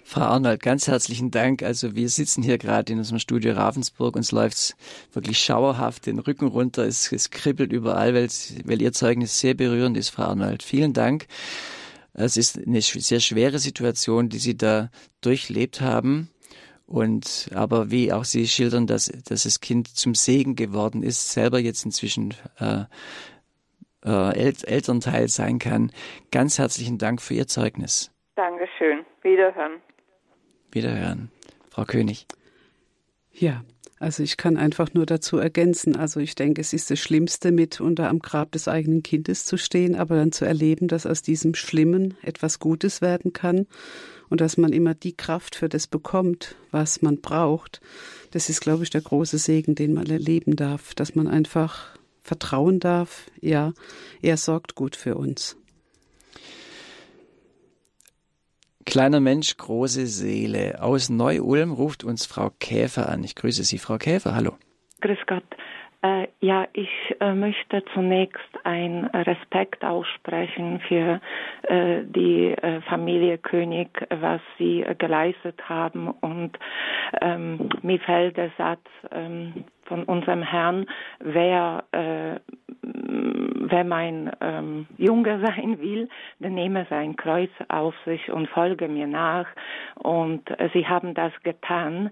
[0.04, 1.62] Frau Arnold, ganz herzlichen Dank.
[1.62, 4.16] Also wir sitzen hier gerade in unserem Studio Ravensburg.
[4.16, 4.76] Uns läuft's
[5.14, 6.84] wirklich schauerhaft den Rücken runter.
[6.84, 8.28] Es, es kribbelt überall, weil,
[8.64, 10.62] weil Ihr Zeugnis sehr berührend ist, Frau Arnold.
[10.62, 11.26] Vielen Dank.
[12.12, 14.90] Es ist eine sehr schwere Situation, die Sie da
[15.22, 16.28] durchlebt haben.
[16.84, 21.60] Und aber wie auch Sie schildern, dass, dass das Kind zum Segen geworden ist, selber
[21.60, 22.84] jetzt inzwischen äh,
[24.04, 25.92] äh, El Elternteil sein kann.
[26.30, 28.10] Ganz herzlichen Dank für Ihr Zeugnis.
[28.36, 29.04] Dankeschön.
[29.22, 29.80] Wiederhören.
[30.70, 31.30] Wiederhören.
[31.70, 32.26] Frau König.
[33.32, 33.64] Ja,
[34.00, 35.96] also ich kann einfach nur dazu ergänzen.
[35.96, 39.56] Also ich denke, es ist das Schlimmste, mit unter am Grab des eigenen Kindes zu
[39.56, 43.66] stehen, aber dann zu erleben, dass aus diesem Schlimmen etwas Gutes werden kann
[44.28, 47.80] und dass man immer die Kraft für das bekommt, was man braucht.
[48.30, 51.97] Das ist, glaube ich, der große Segen, den man erleben darf, dass man einfach
[52.28, 53.72] vertrauen darf, ja,
[54.22, 55.56] er sorgt gut für uns.
[58.84, 60.82] Kleiner Mensch, große Seele.
[60.82, 63.22] Aus Neu-Ulm ruft uns Frau Käfer an.
[63.24, 64.34] Ich grüße Sie, Frau Käfer.
[64.34, 64.56] Hallo.
[65.02, 65.44] Grüß Gott.
[66.00, 71.20] Äh, ja, ich äh, möchte zunächst einen Respekt aussprechen für
[71.62, 76.08] äh, die äh, Familie König, was sie geleistet haben.
[76.08, 76.56] Und
[77.20, 80.86] ähm, mir fällt der Satz ähm, von unserem Herrn,
[81.18, 82.38] wer, äh,
[82.82, 89.08] wenn mein ähm, Junge sein will, dann nehme sein Kreuz auf sich und folge mir
[89.08, 89.46] nach.
[89.96, 92.10] Und äh, sie haben das getan.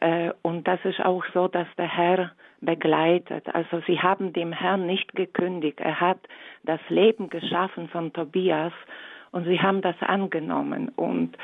[0.00, 2.30] Äh, und das ist auch so, dass der Herr
[2.60, 3.46] begleitet.
[3.54, 5.80] Also sie haben dem Herrn nicht gekündigt.
[5.80, 6.18] Er hat
[6.64, 8.72] das Leben geschaffen von Tobias
[9.32, 10.88] und sie haben das angenommen.
[10.96, 11.36] Und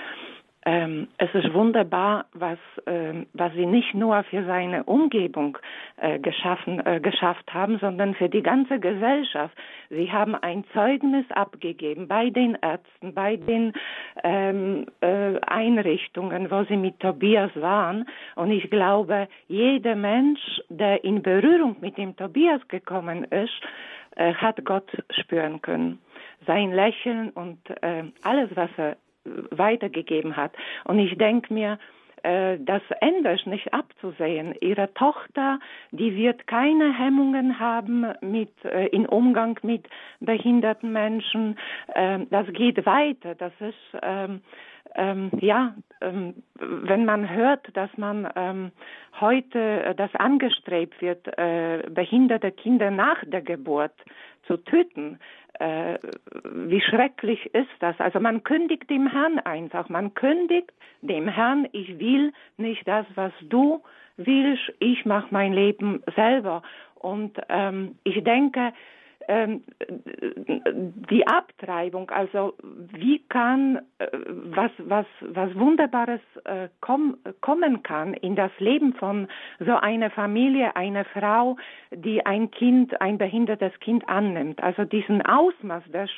[0.65, 5.59] ähm, es ist wunderbar, was, ähm, was sie nicht nur für seine Umgebung
[5.97, 9.57] äh, geschaffen, äh, geschafft haben, sondern für die ganze Gesellschaft.
[9.91, 13.73] Sie haben ein Zeugnis abgegeben bei den Ärzten, bei den
[14.23, 18.09] ähm, äh, Einrichtungen, wo sie mit Tobias waren.
[18.37, 23.61] Und ich glaube, jeder Mensch, der in Berührung mit dem Tobias gekommen ist,
[24.15, 25.99] äh, hat Gott spüren können.
[26.47, 28.97] Sein Lächeln und äh, alles, was er
[29.51, 30.53] weitergegeben hat.
[30.85, 31.79] Und ich denke mir,
[32.23, 34.55] äh, das Ende ist nicht abzusehen.
[34.61, 35.59] Ihre Tochter,
[35.91, 39.89] die wird keine Hemmungen haben mit, äh, in Umgang mit
[40.21, 41.59] behinderten Menschen.
[41.95, 43.35] Ähm, das geht weiter.
[43.35, 44.41] Das ist, ähm,
[44.95, 48.73] ähm, ja, ähm, wenn man hört, dass man ähm,
[49.21, 53.95] heute äh, das angestrebt wird, äh, behinderte Kinder nach der Geburt
[54.47, 55.19] zu töten,
[55.59, 55.99] äh,
[56.45, 57.99] wie schrecklich ist das?
[58.01, 63.33] Also man kündigt dem Herrn einfach, man kündigt dem Herrn, ich will nicht das, was
[63.43, 63.83] du
[64.17, 66.63] willst, ich mache mein Leben selber.
[66.95, 68.73] Und ähm, ich denke,
[69.29, 69.63] ähm,
[71.11, 72.55] die Abtreibung, also
[72.93, 79.29] wie kann äh, was was was Wunderbares äh, komm, kommen kann in das Leben von
[79.59, 81.57] so einer Familie, einer Frau,
[81.91, 84.63] die ein Kind, ein behindertes Kind annimmt.
[84.63, 86.11] Also diesen Ausmaß des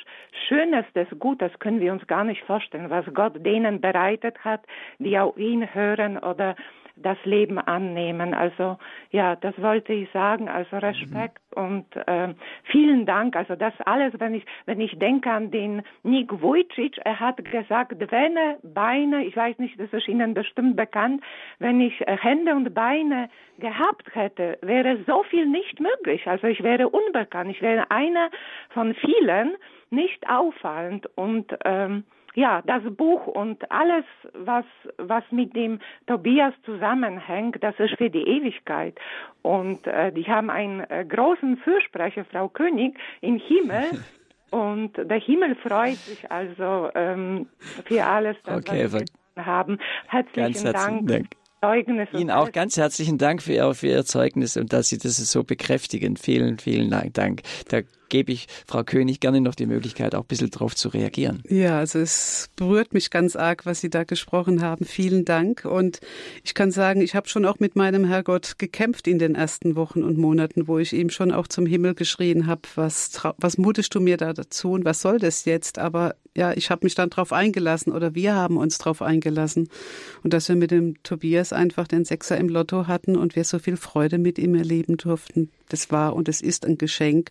[0.48, 4.62] Schönes, des Gutes können wir uns gar nicht vorstellen, was Gott denen bereitet hat,
[4.98, 6.56] die auf ihn hören oder
[6.96, 8.34] das Leben annehmen.
[8.34, 8.78] Also
[9.10, 10.48] ja, das wollte ich sagen.
[10.48, 11.64] Also Respekt mhm.
[11.64, 12.34] und äh,
[12.64, 13.36] vielen Dank.
[13.36, 17.94] Also das alles, wenn ich wenn ich denke an den Nick Vujicic, er hat gesagt,
[18.10, 21.22] wenn er Beine, ich weiß nicht, das ist Ihnen bestimmt bekannt,
[21.58, 23.28] wenn ich äh, Hände und Beine
[23.58, 26.26] gehabt hätte, wäre so viel nicht möglich.
[26.26, 27.50] Also ich wäre unbekannt.
[27.50, 28.30] Ich wäre einer
[28.70, 29.56] von vielen,
[29.90, 32.04] nicht auffallend und ähm,
[32.34, 34.64] ja, das Buch und alles, was,
[34.98, 38.98] was mit dem Tobias zusammenhängt, das ist für die Ewigkeit.
[39.42, 43.84] Und äh, die haben einen äh, großen Fürsprecher, Frau König, im Himmel.
[44.50, 47.48] und der Himmel freut sich also ähm,
[47.84, 49.78] für alles, das okay, wir haben.
[50.08, 51.08] Herzlichen, Ganz herzlichen Dank.
[51.08, 51.26] Dank.
[51.60, 52.08] Zeugnis.
[52.12, 55.44] Ihnen auch ganz herzlichen Dank für Ihr, für Ihr Zeugnis und dass Sie das so
[55.44, 56.16] bekräftigen.
[56.16, 57.40] Vielen, vielen Dank.
[57.70, 57.80] Da
[58.14, 61.42] gebe ich Frau König gerne noch die Möglichkeit, auch ein bisschen darauf zu reagieren.
[61.48, 64.84] Ja, also es berührt mich ganz arg, was Sie da gesprochen haben.
[64.84, 65.64] Vielen Dank.
[65.64, 65.98] Und
[66.44, 70.04] ich kann sagen, ich habe schon auch mit meinem Herrgott gekämpft in den ersten Wochen
[70.04, 74.00] und Monaten, wo ich ihm schon auch zum Himmel geschrien habe, was, was mutest du
[74.00, 75.80] mir da dazu und was soll das jetzt?
[75.80, 79.68] Aber ja, ich habe mich dann darauf eingelassen oder wir haben uns darauf eingelassen.
[80.22, 83.58] Und dass wir mit dem Tobias einfach den Sechser im Lotto hatten und wir so
[83.58, 87.30] viel Freude mit ihm erleben durften, das war und es ist ein Geschenk.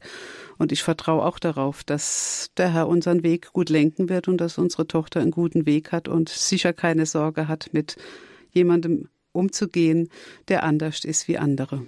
[0.58, 4.58] Und ich vertraue auch darauf, dass der Herr unseren Weg gut lenken wird und dass
[4.58, 7.98] unsere Tochter einen guten Weg hat und sicher keine Sorge hat, mit
[8.52, 10.10] jemandem umzugehen,
[10.48, 11.84] der anders ist wie andere.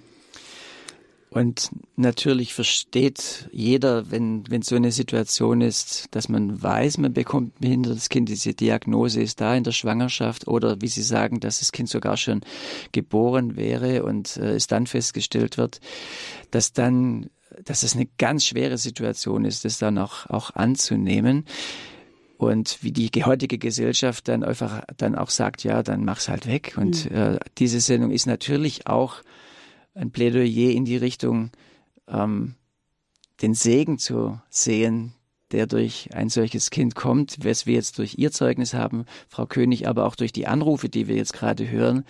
[1.36, 7.56] Und natürlich versteht jeder, wenn, wenn so eine Situation ist, dass man weiß, man bekommt
[7.56, 11.58] ein behindertes Kind, diese Diagnose ist da in der Schwangerschaft oder wie Sie sagen, dass
[11.58, 12.40] das Kind sogar schon
[12.92, 15.80] geboren wäre und äh, es dann festgestellt wird,
[16.52, 17.28] dass dann,
[17.62, 21.44] dass es eine ganz schwere Situation ist, das dann auch, auch anzunehmen.
[22.38, 26.78] Und wie die heutige Gesellschaft dann einfach dann auch sagt, ja, dann mach's halt weg.
[26.78, 27.16] Und mhm.
[27.16, 29.16] äh, diese Sendung ist natürlich auch
[29.96, 31.50] ein Plädoyer in die Richtung,
[32.06, 32.54] ähm,
[33.42, 35.12] den Segen zu sehen,
[35.52, 39.86] der durch ein solches Kind kommt, was wir jetzt durch Ihr Zeugnis haben, Frau König,
[39.88, 42.04] aber auch durch die Anrufe, die wir jetzt gerade hören,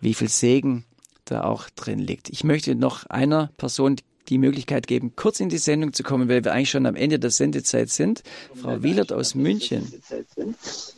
[0.00, 0.84] wie viel Segen
[1.24, 2.28] da auch drin liegt.
[2.28, 3.96] Ich möchte noch einer Person
[4.28, 7.18] die Möglichkeit geben, kurz in die Sendung zu kommen, weil wir eigentlich schon am Ende
[7.18, 8.22] der Sendezeit sind.
[8.54, 9.90] Frau Wielert aus München.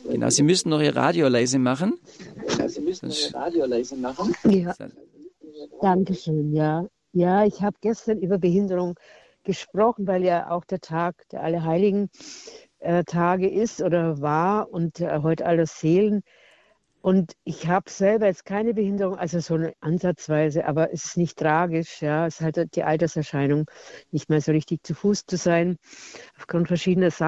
[0.09, 1.97] Genau, Sie müssen noch Ihr Radio leise machen.
[2.59, 4.35] Ja, Sie müssen noch Ihr Radio leise machen.
[4.43, 4.75] Ja.
[5.81, 6.87] Dankeschön, ja.
[7.13, 8.95] Ja, ich habe gestern über Behinderung
[9.43, 12.09] gesprochen, weil ja auch der Tag der Allerheiligen
[12.79, 16.23] äh, Tage ist oder war und äh, heute alle Seelen.
[17.01, 21.37] Und ich habe selber jetzt keine Behinderung, also so eine Ansatzweise, aber es ist nicht
[21.37, 22.01] tragisch.
[22.01, 23.65] Ja, es ist halt die Alterserscheinung,
[24.11, 25.77] nicht mehr so richtig zu Fuß zu sein,
[26.37, 27.19] aufgrund verschiedener Sachen.